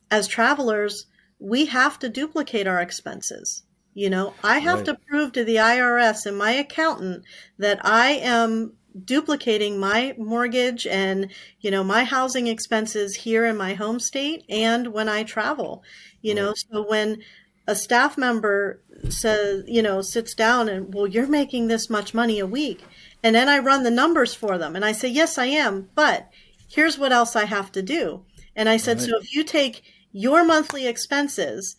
[0.09, 1.07] as travelers,
[1.41, 3.65] we have to duplicate our expenses.
[3.95, 4.87] You know, I have right.
[4.87, 7.25] to prove to the IRS and my accountant
[7.59, 8.75] that I am
[9.05, 11.31] duplicating my mortgage and
[11.61, 15.85] you know my housing expenses here in my home state and when I travel
[16.23, 16.43] you right.
[16.43, 17.23] know so when
[17.69, 22.41] a staff member says you know sits down and well you're making this much money
[22.41, 22.83] a week
[23.23, 26.29] and then I run the numbers for them and I say yes I am but
[26.69, 28.25] here's what else I have to do
[28.57, 29.09] and I said right.
[29.09, 29.83] so if you take
[30.13, 31.77] your monthly expenses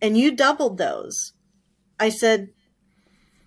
[0.00, 1.32] and you doubled those
[2.00, 2.48] I said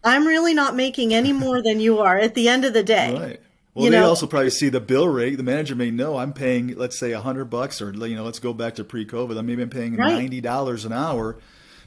[0.03, 3.13] I'm really not making any more than you are at the end of the day.
[3.13, 3.41] Right.
[3.73, 4.09] Well, you they know?
[4.09, 5.35] also probably see the bill rate.
[5.35, 8.39] The manager may know I'm paying, let's say, a hundred bucks, or you know, let's
[8.39, 9.43] go back to pre-COVID.
[9.45, 10.13] Maybe I'm paying right.
[10.13, 11.37] ninety dollars an hour.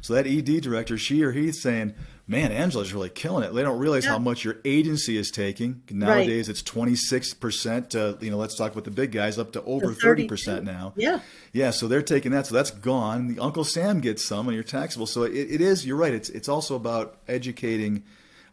[0.01, 1.95] So that ED director, she or he's saying,
[2.27, 4.13] "Man, Angela's really killing it." They don't realize yeah.
[4.13, 5.83] how much your agency is taking.
[5.91, 6.53] Nowadays, right.
[6.53, 7.95] it's twenty six percent.
[7.95, 10.93] Uh, you know, let's talk with the big guys, up to over thirty percent now.
[10.97, 11.21] Yeah,
[11.53, 11.71] yeah.
[11.71, 12.47] So they're taking that.
[12.47, 13.29] So that's gone.
[13.29, 15.07] The Uncle Sam gets some, and you're taxable.
[15.07, 15.87] So it, it is.
[15.87, 16.15] You're right.
[16.15, 18.05] It's it's also about educating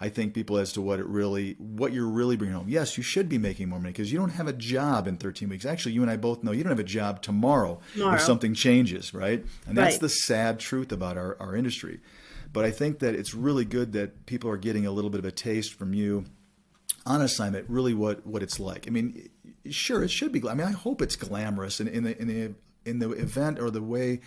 [0.02, 2.68] I think people as to what it really, what you're really bringing home.
[2.68, 5.48] Yes, you should be making more money because you don't have a job in 13
[5.48, 5.64] weeks.
[5.64, 8.16] Actually, you and I both know you don't have a job tomorrow, tomorrow.
[8.16, 9.46] if something changes, right?
[9.68, 10.02] And that's right.
[10.02, 12.00] the sad truth about our, our industry.
[12.54, 15.26] But I think that it's really good that people are getting a little bit of
[15.26, 16.26] a taste from you
[17.06, 18.88] on assignment, really what, what it's like.
[18.88, 19.30] I mean,
[19.70, 20.48] sure, it should be.
[20.48, 22.54] I mean, I hope it's glamorous in, in the in the
[22.86, 24.20] in the event or the way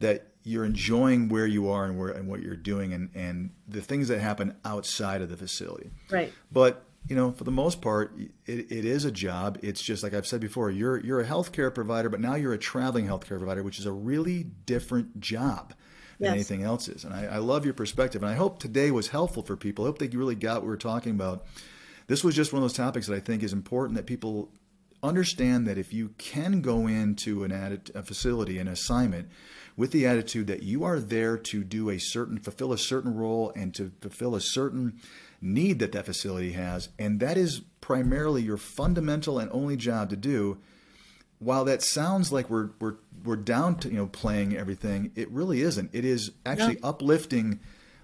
[0.00, 3.80] that you're enjoying where you are and where and what you're doing and and the
[3.80, 5.90] things that happen outside of the facility.
[6.10, 6.32] Right.
[6.50, 8.14] But you know, for the most part,
[8.46, 9.58] it, it is a job.
[9.62, 10.70] It's just like I've said before.
[10.70, 13.92] You're you're a healthcare provider, but now you're a traveling healthcare provider, which is a
[13.92, 15.72] really different job
[16.20, 16.34] than yes.
[16.34, 17.04] anything else is.
[17.04, 19.84] And I, I love your perspective, and I hope today was helpful for people.
[19.84, 21.46] I hope they really got what we were talking about.
[22.06, 24.50] This was just one of those topics that I think is important that people
[25.02, 29.28] understand that if you can go into an added, a facility, an assignment
[29.76, 33.52] with the attitude that you are there to do a certain, fulfill a certain role
[33.56, 35.00] and to fulfill a certain
[35.40, 36.90] need that that facility has.
[36.98, 40.58] And that is primarily your fundamental and only job to do.
[41.38, 45.62] While that sounds like we're, we're, we're down to, you know, playing everything, it really
[45.62, 45.90] isn't.
[45.92, 46.88] It is actually yeah.
[46.88, 47.60] uplifting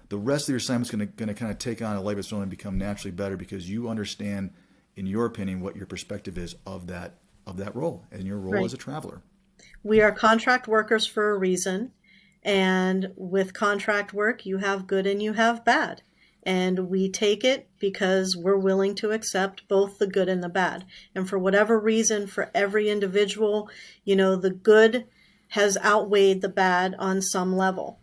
[0.09, 2.13] the rest of your assignment's going to, going to kind of take on a life
[2.13, 4.51] of its own and become naturally better because you understand,
[4.95, 7.15] in your opinion, what your perspective is of that,
[7.45, 8.65] of that role and your role right.
[8.65, 9.21] as a traveler
[9.83, 11.91] we are contract workers for a reason.
[12.43, 16.01] And with contract work, you have good and you have bad.
[16.47, 20.85] And we take it because we're willing to accept both the good and the bad.
[21.13, 23.69] And for whatever reason, for every individual,
[24.05, 25.07] you know, the good
[25.49, 27.99] has outweighed the bad on some level.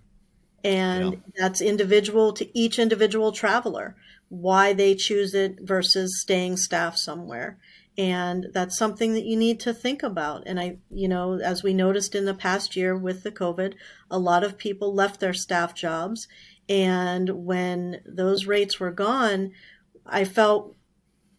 [0.62, 1.18] And yeah.
[1.36, 3.96] that's individual to each individual traveler,
[4.28, 7.58] why they choose it versus staying staff somewhere
[7.96, 11.72] and that's something that you need to think about and i you know as we
[11.72, 13.74] noticed in the past year with the covid
[14.10, 16.26] a lot of people left their staff jobs
[16.68, 19.52] and when those rates were gone
[20.06, 20.74] i felt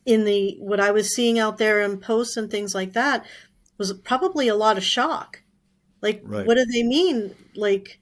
[0.05, 3.25] in the what i was seeing out there in posts and things like that
[3.77, 5.41] was probably a lot of shock
[6.01, 6.45] like right.
[6.45, 7.99] what do they mean like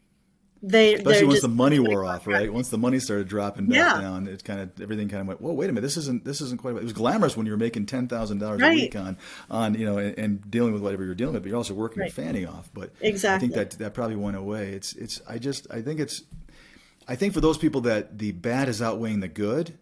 [0.66, 2.52] they especially once the money wore off, right?
[2.52, 4.02] Once the money started dropping back yeah.
[4.02, 5.42] down, it kind of everything kind of went.
[5.42, 5.82] Whoa, wait a minute!
[5.82, 6.78] This isn't this isn't quite.
[6.78, 8.60] It was glamorous when you were making ten thousand right.
[8.60, 9.18] dollars a week on
[9.52, 12.00] on you know and, and, dealing with whatever you're dealing with, but you're also working
[12.00, 12.18] right.
[12.18, 12.70] your fanny off.
[12.74, 14.70] But exactly, I think that that probably went away.
[14.70, 15.20] It's it's.
[15.28, 16.24] I just I think it's.
[17.08, 19.78] I think for those people that the bad is outweighing the good,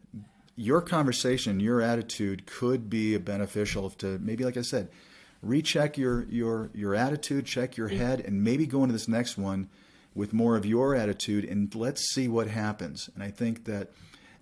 [0.55, 4.89] your conversation, your attitude could be beneficial to maybe, like I said,
[5.41, 9.69] recheck your your your attitude, check your head, and maybe go into this next one
[10.13, 13.09] with more of your attitude and let's see what happens.
[13.15, 13.91] And I think that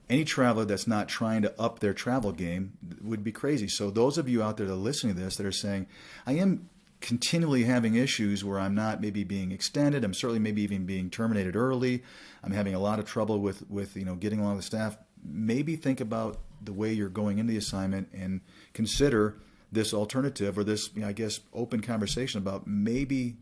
[0.10, 3.68] any traveler that's not trying to up their travel game would be crazy.
[3.68, 5.86] So those of you out there that are listening to this that are saying,
[6.26, 6.70] I am
[7.02, 11.56] continually having issues where I'm not maybe being extended, I'm certainly maybe even being terminated
[11.56, 12.04] early,
[12.44, 15.76] I'm having a lot of trouble with with you know getting along with staff, maybe
[15.76, 18.42] think about the way you're going into the assignment and
[18.74, 19.38] consider
[19.72, 23.38] this alternative or this you know, I guess open conversation about maybe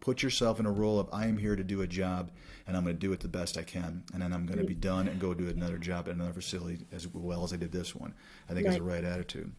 [0.00, 2.30] put yourself in a role of I am here to do a job
[2.66, 4.64] and I'm going to do it the best I can, and then I'm going to
[4.64, 7.72] be done and go do another job at another facility as well as I did
[7.72, 8.14] this one.
[8.48, 8.72] I think right.
[8.72, 9.52] is the right attitude.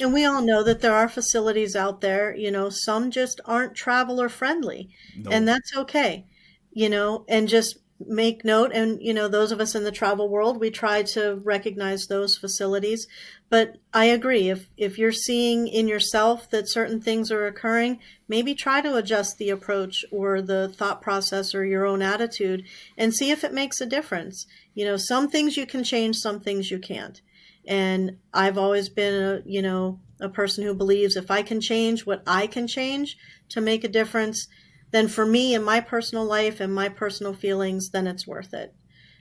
[0.00, 3.74] And we all know that there are facilities out there, you know, some just aren't
[3.74, 5.30] traveler friendly, no.
[5.30, 6.26] and that's okay,
[6.72, 10.28] you know, and just make note and you know those of us in the travel
[10.28, 13.06] world we try to recognize those facilities.
[13.50, 17.98] But i agree if if you're seeing in yourself that certain things are occurring
[18.28, 22.64] maybe try to adjust the approach or the thought process or your own attitude
[22.96, 24.46] and see if it makes a difference.
[24.74, 27.20] You know some things you can change some things you can't
[27.68, 32.04] and i've always been a you know a person who believes if i can change
[32.04, 33.16] what i can change
[33.48, 34.48] to make a difference
[34.90, 38.74] then for me and my personal life and my personal feelings, then it's worth it.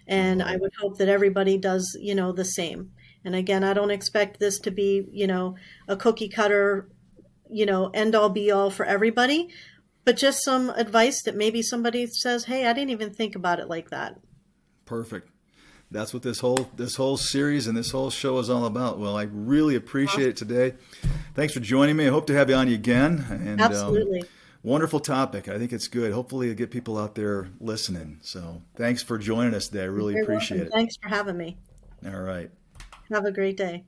[0.08, 0.62] And I mm-hmm.
[0.62, 2.92] would hope that everybody does, you know, the same.
[3.26, 5.56] And again, I don't expect this to be, you know,
[5.88, 6.90] a cookie cutter,
[7.50, 9.50] you know, end all be all for everybody,
[10.06, 13.68] but just some advice that maybe somebody says, "Hey, I didn't even think about it
[13.68, 14.22] like that."
[14.86, 15.30] Perfect.
[15.90, 19.00] That's what this whole this whole series and this whole show is all about.
[19.00, 20.30] Well, I really appreciate awesome.
[20.30, 20.76] it today.
[21.34, 22.08] Thanks for joining me.
[22.08, 23.26] I hope to have you on again.
[23.30, 24.22] And, um, Absolutely.
[24.22, 24.28] Um,
[24.64, 25.48] wonderful topic.
[25.48, 26.12] I think it's good.
[26.12, 28.20] Hopefully, it'll get people out there listening.
[28.22, 29.84] So, thanks for joining us today.
[29.84, 30.74] I really You're appreciate welcome.
[30.74, 30.76] it.
[30.76, 31.58] Thanks for having me.
[32.06, 32.52] All right.
[33.10, 33.86] Have a great day.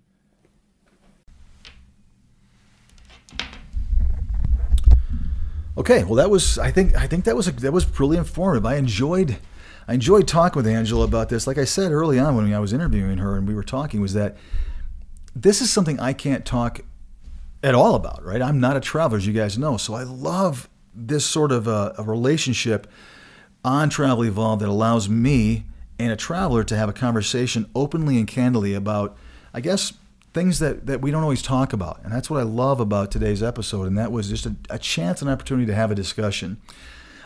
[5.77, 8.65] Okay, well, that was I think I think that was a, that was really informative.
[8.65, 9.37] I enjoyed
[9.89, 11.47] I enjoyed talking with Angela about this.
[11.47, 14.13] Like I said early on when I was interviewing her and we were talking, was
[14.13, 14.37] that
[15.35, 16.81] this is something I can't talk
[17.63, 18.39] at all about, right?
[18.39, 19.77] I'm not a traveler, as you guys know.
[19.77, 22.85] So I love this sort of a, a relationship
[23.65, 25.65] on Travel Evolved that allows me
[25.97, 29.17] and a traveler to have a conversation openly and candidly about,
[29.55, 29.93] I guess,
[30.35, 31.99] things that, that we don't always talk about.
[32.03, 33.87] And that's what I love about today's episode.
[33.87, 36.61] And that was just a, a chance and opportunity to have a discussion.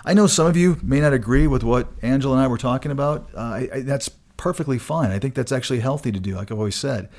[0.06, 2.92] I know some of you may not agree with what Angela and I were talking
[2.92, 3.30] about.
[3.36, 5.12] Uh, I, I, that's perfectly fine.
[5.12, 7.10] I think that's actually healthy to do, like I've always said.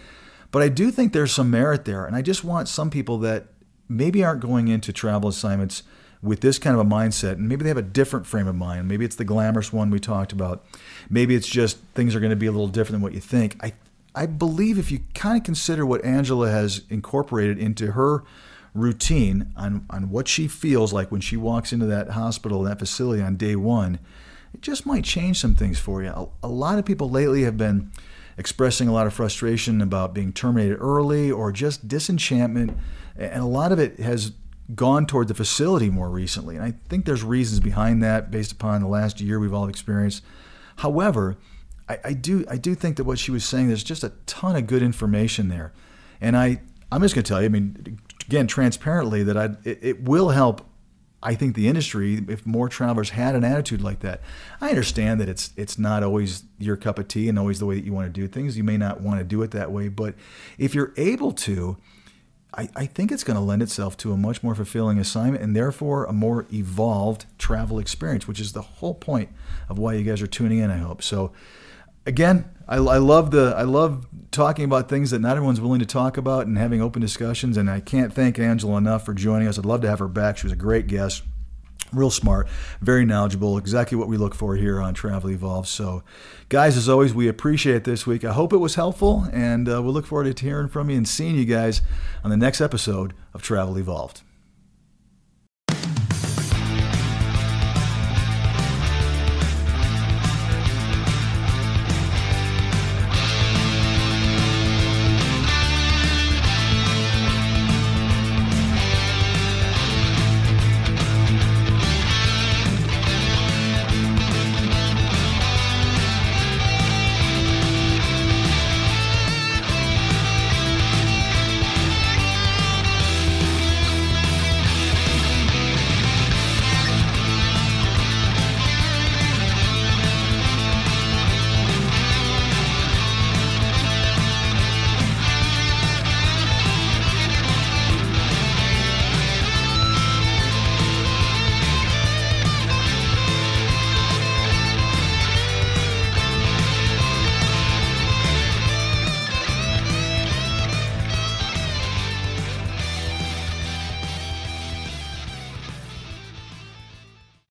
[0.51, 2.05] But I do think there's some merit there.
[2.05, 3.47] And I just want some people that
[3.89, 5.83] maybe aren't going into travel assignments
[6.23, 8.89] with this kind of a mindset, and maybe they have a different frame of mind.
[8.89, 10.65] Maybe it's the glamorous one we talked about.
[11.11, 13.63] Maybe it's just things are going to be a little different than what you think.
[13.63, 13.75] I,
[14.15, 18.25] I believe if you kind of consider what Angela has incorporated into her
[18.75, 23.23] routine on, on what she feels like when she walks into that hospital, that facility
[23.23, 24.01] on day one,
[24.53, 26.11] it just might change some things for you.
[26.11, 27.93] A, a lot of people lately have been
[28.37, 32.77] expressing a lot of frustration about being terminated early or just disenchantment.
[33.17, 34.33] And a lot of it has
[34.75, 36.57] gone toward the facility more recently.
[36.57, 40.25] And I think there's reasons behind that based upon the last year we've all experienced.
[40.77, 41.37] However,
[41.89, 44.57] I, I do I do think that what she was saying, there's just a ton
[44.57, 45.73] of good information there.
[46.21, 50.03] And I, I'm just to tell you, I mean, again, transparently, that I, it, it
[50.03, 50.67] will help
[51.25, 54.21] I think the industry, if more travelers had an attitude like that,
[54.61, 57.77] I understand that it's it's not always your cup of tea and always the way
[57.77, 58.59] that you want to do things.
[58.59, 60.15] You may not want to do it that way, but
[60.59, 61.79] if you're able to,
[62.53, 65.57] I, I think it's going to lend itself to a much more fulfilling assignment and
[65.57, 69.31] therefore a more evolved travel experience, which is the whole point
[69.71, 70.71] of why you guys are tuning in.
[70.71, 71.33] I hope so
[72.07, 75.87] again, I, I, love the I love talking about things that not everyone's willing to
[75.87, 77.57] talk about and having open discussions.
[77.57, 79.59] And I can't thank Angela enough for joining us.
[79.59, 80.39] I'd love to have her back.
[80.39, 81.23] She was a great guest,
[81.93, 82.49] real smart,
[82.81, 83.59] very knowledgeable.
[83.59, 85.69] Exactly what we look for here on Travel Evolved.
[85.69, 86.03] So,
[86.49, 88.25] guys, as always, we appreciate this week.
[88.25, 91.09] I hope it was helpful, and uh, we'll look forward to hearing from you and
[91.09, 91.83] seeing you guys
[92.23, 94.23] on the next episode of Travel Evolved.